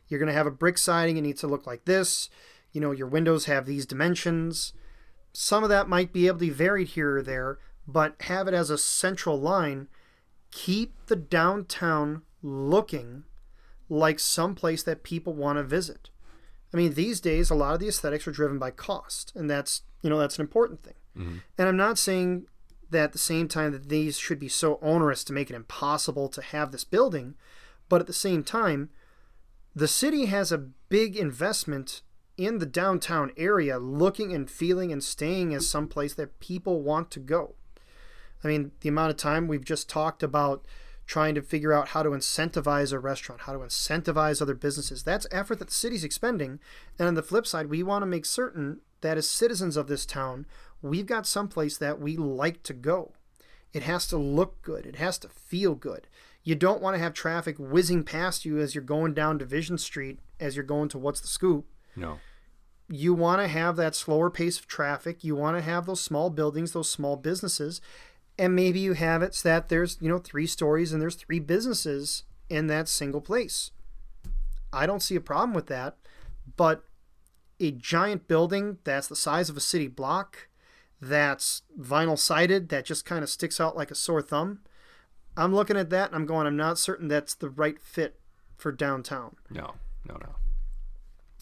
You're 0.08 0.19
going 0.19 0.27
to 0.27 0.34
have 0.34 0.47
a 0.47 0.51
brick 0.51 0.77
siding. 0.77 1.17
It 1.17 1.21
needs 1.21 1.41
to 1.41 1.47
look 1.47 1.67
like 1.67 1.86
this. 1.86 2.29
You 2.71 2.82
know, 2.82 2.91
your 2.91 3.08
windows 3.08 3.45
have 3.45 3.65
these 3.65 3.86
dimensions. 3.86 4.73
Some 5.34 5.63
of 5.63 5.69
that 5.69 5.89
might 5.89 6.13
be 6.13 6.27
able 6.27 6.39
to 6.39 6.45
be 6.45 6.49
varied 6.49 6.89
here 6.89 7.17
or 7.17 7.21
there, 7.21 7.60
but 7.88 8.15
have 8.21 8.47
it 8.47 8.53
as 8.53 8.69
a 8.69 8.77
central 8.77 9.39
line. 9.39 9.89
Keep 10.53 11.07
the 11.07 11.15
downtown 11.15 12.21
looking 12.43 13.23
like 13.89 14.19
some 14.19 14.55
place 14.55 14.83
that 14.83 15.03
people 15.03 15.33
want 15.33 15.57
to 15.57 15.63
visit. 15.63 16.09
I 16.73 16.77
mean, 16.77 16.93
these 16.93 17.19
days, 17.19 17.49
a 17.49 17.55
lot 17.55 17.73
of 17.73 17.79
the 17.79 17.87
aesthetics 17.87 18.27
are 18.27 18.31
driven 18.31 18.59
by 18.59 18.71
cost, 18.71 19.31
and 19.35 19.49
that's 19.49 19.81
you 20.01 20.09
know 20.09 20.17
that's 20.17 20.37
an 20.37 20.41
important 20.41 20.83
thing. 20.83 20.95
Mm-hmm. 21.17 21.37
And 21.57 21.67
I'm 21.67 21.77
not 21.77 21.97
saying 21.97 22.45
that 22.89 23.03
at 23.05 23.11
the 23.13 23.19
same 23.19 23.47
time 23.47 23.71
that 23.71 23.89
these 23.89 24.17
should 24.17 24.39
be 24.39 24.47
so 24.47 24.79
onerous 24.81 25.23
to 25.25 25.33
make 25.33 25.49
it 25.49 25.55
impossible 25.55 26.29
to 26.29 26.41
have 26.41 26.71
this 26.71 26.83
building, 26.83 27.35
but 27.89 28.01
at 28.01 28.07
the 28.07 28.13
same 28.13 28.43
time, 28.43 28.89
the 29.75 29.87
city 29.87 30.25
has 30.25 30.51
a 30.51 30.69
big 30.89 31.15
investment 31.15 32.01
in 32.37 32.59
the 32.59 32.65
downtown 32.65 33.31
area 33.37 33.77
looking 33.77 34.33
and 34.33 34.49
feeling 34.49 34.91
and 34.91 35.03
staying 35.03 35.53
as 35.53 35.67
someplace 35.67 36.13
that 36.15 36.39
people 36.39 36.81
want 36.81 37.11
to 37.11 37.19
go. 37.19 37.55
I 38.43 38.47
mean, 38.47 38.71
the 38.82 38.89
amount 38.89 39.12
of 39.12 39.17
time 39.17 39.47
we've 39.47 39.65
just 39.65 39.89
talked 39.89 40.23
about 40.23 40.65
trying 41.06 41.36
to 41.36 41.41
figure 41.41 41.73
out 41.73 41.89
how 41.89 42.03
to 42.03 42.10
incentivize 42.12 42.93
a 42.93 42.99
restaurant, 42.99 43.41
how 43.41 43.53
to 43.53 43.60
incentivize 43.60 44.41
other 44.41 44.56
businesses. 44.56 45.03
That's 45.03 45.27
effort 45.32 45.60
that 45.60 45.67
the 45.67 45.73
city's 45.73 46.03
expending. 46.03 46.60
And 46.97 47.08
on 47.08 47.15
the 47.15 47.23
flip 47.23 47.45
side, 47.45 47.69
we 47.69 47.84
want 47.84 48.03
to 48.03 48.08
make 48.08 48.25
certain 48.25 48.79
that 49.01 49.17
as 49.17 49.29
citizens 49.29 49.75
of 49.75 49.88
this 49.88 50.06
town, 50.06 50.45
we've 50.82 51.06
got 51.06 51.27
someplace 51.27 51.77
that 51.77 51.99
we 51.99 52.15
like 52.15 52.63
to 52.63 52.73
go. 52.73 53.13
It 53.73 53.84
has 53.84 54.08
to 54.08 54.17
look 54.17 54.62
good, 54.62 54.86
it 54.86 54.95
has 54.97 55.17
to 55.19 55.29
feel 55.29 55.75
good. 55.75 56.08
You 56.43 56.56
don't 56.56 56.82
want 56.82 56.95
to 56.95 56.99
have 56.99 57.13
traffic 57.13 57.56
whizzing 57.58 58.03
past 58.03 58.45
you 58.45 58.60
as 58.60 58.75
you're 58.75 58.84
going 58.84 59.13
down 59.13 59.38
Division 59.38 59.77
Street 59.77 60.19
as 60.39 60.56
you're 60.56 60.65
going 60.65 60.89
to 60.89 60.97
What's 60.97 61.21
the 61.21 61.27
Scoop. 61.27 61.65
No. 61.95 62.19
You 62.89 63.13
want 63.13 63.41
to 63.41 63.47
have 63.47 63.77
that 63.77 63.95
slower 63.95 64.29
pace 64.29 64.60
of 64.60 64.67
traffic. 64.67 65.23
You 65.23 65.36
want 65.36 65.58
to 65.58 65.63
have 65.63 65.86
those 65.86 66.01
small 66.01 66.29
buildings, 66.29 66.73
those 66.73 66.91
small 66.91 67.15
businesses. 67.15 67.79
And 68.38 68.56
maybe 68.56 68.80
you 68.80 68.93
have 68.93 69.22
it 69.22 69.36
so 69.36 69.50
that 69.50 69.69
there's, 69.69 69.98
you 70.02 70.10
know, 70.10 70.17
three 70.17 70.48
stories 70.48 70.91
and 70.91 71.02
there's 71.02 71.15
three 71.15 71.39
businesses 71.39 72.24
in 72.50 72.67
that 72.67 72.88
single 72.88 73.22
place. 73.22 73.72
I 74.72 74.88
don't 74.88 75.04
see 75.04 75.15
a 75.15 75.22
problem 75.22 75.54
with 75.54 75.67
that. 75.67 75.98
But 76.58 76.84
a 77.60 77.72
giant 77.72 78.28
building 78.28 78.80
that's 78.84 79.08
the 79.08 79.15
size 79.15 79.50
of 79.50 79.58
a 79.58 79.62
city 79.62 79.88
block, 79.88 80.50
that's 81.00 81.62
vinyl 81.80 82.17
sided, 82.17 82.69
that 82.69 82.86
just 82.86 83.06
kind 83.06 83.24
of 83.24 83.30
sticks 83.30 83.60
out 83.60 83.78
like 83.78 83.91
a 83.91 83.96
sore 83.96 84.22
thumb. 84.22 84.60
I'm 85.36 85.54
looking 85.54 85.78
at 85.78 85.89
that 85.89 86.08
and 86.08 86.15
I'm 86.15 86.26
going, 86.26 86.48
I'm 86.48 86.58
not 86.58 86.78
certain 86.78 87.08
that's 87.08 87.34
the 87.34 87.50
right 87.50 87.80
fit 87.80 88.19
for 88.56 88.72
downtown. 88.72 89.36
No, 89.50 89.76
no, 90.08 90.15
no. 90.15 90.36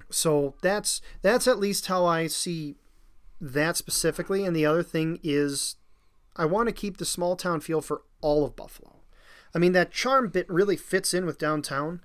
So 0.10 0.56
that's 0.62 1.02
that's 1.22 1.48
at 1.48 1.60
least 1.60 1.88
how 1.88 2.06
I 2.06 2.28
see 2.28 2.76
that 3.40 3.78
specifically. 3.78 4.46
And 4.46 4.56
the 4.56 4.66
other 4.66 4.84
thing 4.84 5.20
is, 5.24 5.76
I 6.36 6.46
want 6.46 6.68
to 6.68 6.74
keep 6.74 6.98
the 6.98 7.06
small 7.06 7.36
town 7.36 7.62
feel 7.62 7.82
for 7.82 8.04
all 8.22 8.46
of 8.46 8.56
Buffalo. 8.56 9.02
I 9.54 9.60
mean, 9.60 9.74
that 9.74 9.92
charm 9.92 10.30
bit 10.30 10.50
really 10.50 10.78
fits 10.78 11.14
in 11.14 11.26
with 11.26 11.38
downtown, 11.38 12.02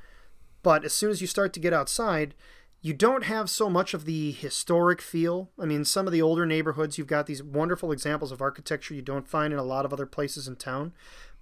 but 0.63 0.85
as 0.85 0.93
soon 0.93 1.11
as 1.11 1.21
you 1.21 1.27
start 1.27 1.53
to 1.53 1.61
get 1.61 1.73
outside, 1.73 2.35
you 2.81 2.93
don't 2.93 3.25
have 3.25 3.49
so 3.49 3.71
much 3.71 3.95
of 3.95 4.05
the 4.05 4.33
historic 4.33 5.01
feel. 5.01 5.51
I 5.59 5.65
mean, 5.65 5.85
some 5.85 6.07
of 6.07 6.13
the 6.13 6.23
older 6.23 6.45
neighborhoods, 6.45 6.99
you've 6.99 7.07
got 7.07 7.27
these 7.27 7.43
wonderful 7.43 7.93
examples 7.93 8.33
of 8.33 8.43
architecture 8.43 8.95
you 8.95 9.03
don't 9.03 9.29
find 9.29 9.53
in 9.53 9.59
a 9.59 9.65
lot 9.65 9.85
of 9.85 9.93
other 9.93 10.07
places 10.07 10.47
in 10.47 10.57
town, 10.57 10.93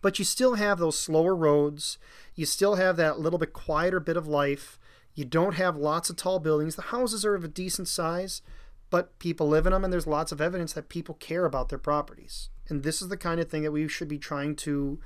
but 0.00 0.18
you 0.18 0.24
still 0.24 0.54
have 0.54 0.78
those 0.78 0.98
slower 0.98 1.34
roads. 1.34 1.98
You 2.34 2.46
still 2.46 2.76
have 2.76 2.96
that 2.96 3.18
little 3.18 3.38
bit 3.38 3.52
quieter 3.52 4.00
bit 4.00 4.16
of 4.16 4.26
life. 4.26 4.78
You 5.14 5.24
don't 5.24 5.54
have 5.54 5.76
lots 5.76 6.10
of 6.10 6.16
tall 6.16 6.38
buildings. 6.38 6.76
The 6.76 6.82
houses 6.82 7.24
are 7.24 7.34
of 7.34 7.44
a 7.44 7.48
decent 7.48 7.88
size, 7.88 8.42
but 8.90 9.18
people 9.18 9.48
live 9.48 9.66
in 9.66 9.72
them, 9.72 9.84
and 9.84 9.92
there's 9.92 10.06
lots 10.06 10.32
of 10.32 10.40
evidence 10.40 10.72
that 10.74 10.88
people 10.88 11.14
care 11.14 11.44
about 11.44 11.68
their 11.68 11.78
properties. 11.78 12.50
And 12.68 12.82
this 12.82 13.02
is 13.02 13.08
the 13.08 13.16
kind 13.16 13.40
of 13.40 13.48
thing 13.48 13.62
that 13.62 13.72
we 13.72 13.88
should 13.88 14.08
be 14.08 14.18
trying 14.18 14.56
to 14.56 14.98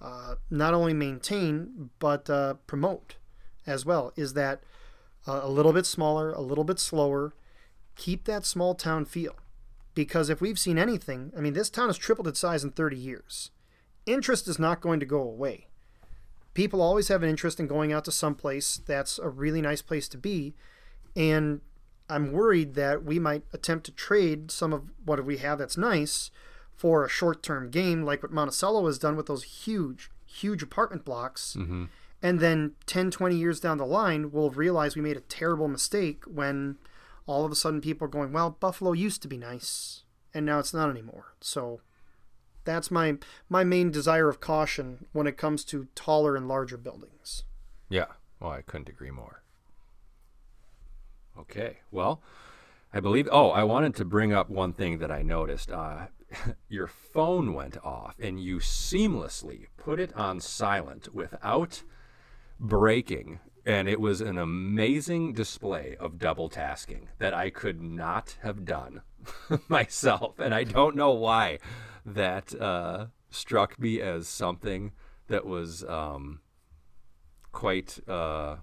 uh, 0.00 0.34
not 0.50 0.74
only 0.74 0.94
maintain, 0.94 1.90
but 1.98 2.28
uh, 2.28 2.54
promote 2.66 3.16
as 3.66 3.84
well. 3.84 4.12
Is 4.16 4.34
that 4.34 4.62
uh, 5.26 5.40
a 5.42 5.48
little 5.48 5.72
bit 5.72 5.86
smaller, 5.86 6.32
a 6.32 6.40
little 6.40 6.64
bit 6.64 6.78
slower, 6.78 7.34
keep 7.96 8.24
that 8.24 8.44
small 8.44 8.74
town 8.74 9.04
feel. 9.04 9.36
Because 9.94 10.30
if 10.30 10.40
we've 10.40 10.58
seen 10.58 10.78
anything, 10.78 11.32
I 11.36 11.40
mean, 11.40 11.52
this 11.52 11.68
town 11.68 11.88
has 11.88 11.98
tripled 11.98 12.26
its 12.26 12.40
size 12.40 12.64
in 12.64 12.70
30 12.70 12.96
years. 12.96 13.50
Interest 14.06 14.48
is 14.48 14.58
not 14.58 14.80
going 14.80 15.00
to 15.00 15.06
go 15.06 15.20
away 15.20 15.68
people 16.54 16.82
always 16.82 17.08
have 17.08 17.22
an 17.22 17.28
interest 17.28 17.58
in 17.58 17.66
going 17.66 17.92
out 17.92 18.04
to 18.04 18.12
some 18.12 18.34
place 18.34 18.80
that's 18.86 19.18
a 19.18 19.28
really 19.28 19.62
nice 19.62 19.82
place 19.82 20.08
to 20.08 20.18
be. 20.18 20.54
And 21.16 21.60
I'm 22.08 22.32
worried 22.32 22.74
that 22.74 23.04
we 23.04 23.18
might 23.18 23.44
attempt 23.52 23.86
to 23.86 23.92
trade 23.92 24.50
some 24.50 24.72
of 24.72 24.84
what 25.04 25.24
we 25.24 25.38
have 25.38 25.58
that's 25.58 25.76
nice 25.76 26.30
for 26.82 27.04
a 27.04 27.08
short 27.08 27.44
term 27.44 27.70
gain, 27.70 28.04
like 28.04 28.24
what 28.24 28.32
Monticello 28.32 28.84
has 28.86 28.98
done 28.98 29.14
with 29.14 29.26
those 29.26 29.44
huge, 29.44 30.10
huge 30.26 30.64
apartment 30.64 31.04
blocks. 31.04 31.54
Mm-hmm. 31.56 31.84
And 32.20 32.40
then 32.40 32.72
10, 32.86 33.12
20 33.12 33.36
years 33.36 33.60
down 33.60 33.78
the 33.78 33.86
line, 33.86 34.32
we'll 34.32 34.50
realize 34.50 34.96
we 34.96 35.02
made 35.02 35.16
a 35.16 35.20
terrible 35.20 35.68
mistake 35.68 36.24
when 36.24 36.78
all 37.24 37.44
of 37.44 37.52
a 37.52 37.54
sudden 37.54 37.80
people 37.80 38.06
are 38.06 38.10
going, 38.10 38.32
well, 38.32 38.50
Buffalo 38.58 38.90
used 38.90 39.22
to 39.22 39.28
be 39.28 39.36
nice, 39.38 40.02
and 40.34 40.44
now 40.44 40.58
it's 40.58 40.74
not 40.74 40.90
anymore. 40.90 41.36
So 41.40 41.82
that's 42.64 42.90
my 42.90 43.18
my 43.48 43.62
main 43.62 43.92
desire 43.92 44.28
of 44.28 44.40
caution 44.40 45.06
when 45.12 45.28
it 45.28 45.36
comes 45.36 45.64
to 45.66 45.86
taller 45.94 46.34
and 46.34 46.48
larger 46.48 46.76
buildings. 46.76 47.44
Yeah, 47.88 48.06
well, 48.40 48.50
I 48.50 48.62
couldn't 48.62 48.88
agree 48.88 49.12
more. 49.12 49.44
Okay, 51.38 51.78
well, 51.92 52.22
I 52.92 53.00
believe. 53.00 53.28
Oh, 53.30 53.50
I 53.50 53.64
wanted 53.64 53.94
to 53.96 54.04
bring 54.04 54.32
up 54.32 54.50
one 54.50 54.72
thing 54.72 54.98
that 54.98 55.10
I 55.10 55.22
noticed. 55.22 55.70
Uh, 55.70 56.06
your 56.68 56.86
phone 56.86 57.54
went 57.54 57.76
off, 57.84 58.16
and 58.18 58.42
you 58.42 58.58
seamlessly 58.58 59.66
put 59.76 59.98
it 59.98 60.14
on 60.14 60.40
silent 60.40 61.14
without 61.14 61.82
breaking 62.60 63.40
and 63.64 63.88
it 63.88 64.00
was 64.00 64.20
an 64.20 64.38
amazing 64.38 65.32
display 65.32 65.96
of 66.00 66.18
double 66.18 66.48
tasking 66.48 67.08
that 67.18 67.32
I 67.32 67.50
could 67.50 67.80
not 67.80 68.36
have 68.42 68.64
done 68.64 69.02
myself, 69.68 70.38
and 70.38 70.54
I 70.54 70.64
don't 70.64 70.96
know 70.96 71.12
why 71.12 71.58
that 72.04 72.58
uh, 72.60 73.06
struck 73.30 73.78
me 73.78 74.00
as 74.00 74.26
something 74.26 74.92
that 75.28 75.46
was 75.46 75.84
um, 75.84 76.40
quite 77.52 78.00
uh, 78.08 78.56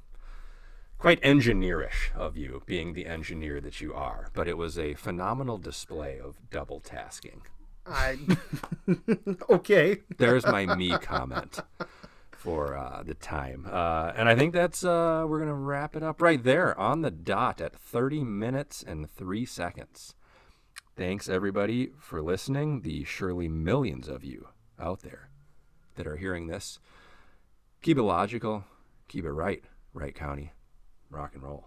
quite 1.00 1.22
engineerish 1.22 2.14
of 2.14 2.38
you, 2.38 2.62
being 2.66 2.94
the 2.94 3.08
engineer 3.08 3.60
that 3.62 3.82
you 3.82 3.94
are. 3.94 4.28
But 4.34 4.48
it 4.48 4.58
was 4.58 4.78
a 4.78 4.94
phenomenal 4.94 5.58
display 5.58 6.20
of 6.20 6.38
double 6.52 6.82
tasking. 6.82 7.42
I 7.88 8.20
okay. 9.50 10.02
There's 10.18 10.46
my 10.46 10.76
me 10.76 10.92
comment 11.00 11.60
for 12.32 12.78
uh, 12.78 13.02
the 13.04 13.16
time, 13.16 13.66
uh, 13.70 14.12
and 14.16 14.30
I 14.30 14.36
think 14.36 14.54
that's 14.54 14.84
uh, 14.84 15.26
we're 15.28 15.40
gonna 15.40 15.56
wrap 15.56 15.96
it 15.96 16.04
up 16.04 16.22
right 16.22 16.44
there 16.44 16.78
on 16.80 17.02
the 17.02 17.10
dot 17.10 17.62
at 17.62 17.76
30 17.76 18.24
minutes 18.24 18.84
and 18.86 19.10
three 19.10 19.46
seconds. 19.46 20.14
Thanks 20.96 21.30
everybody 21.30 21.92
for 21.98 22.22
listening. 22.22 22.82
The 22.82 23.06
surely 23.06 23.48
millions 23.48 24.08
of 24.08 24.24
you 24.24 24.50
out 24.78 25.02
there 25.02 25.30
that 25.96 26.06
are 26.06 26.18
hearing 26.18 26.48
this. 26.48 26.80
Keep 27.82 27.98
it 27.98 28.04
logical. 28.04 28.66
Keep 29.08 29.26
it 29.26 29.32
right. 29.32 29.64
right, 29.94 30.14
County. 30.14 30.52
Rock 31.10 31.32
and 31.34 31.44
roll. 31.44 31.66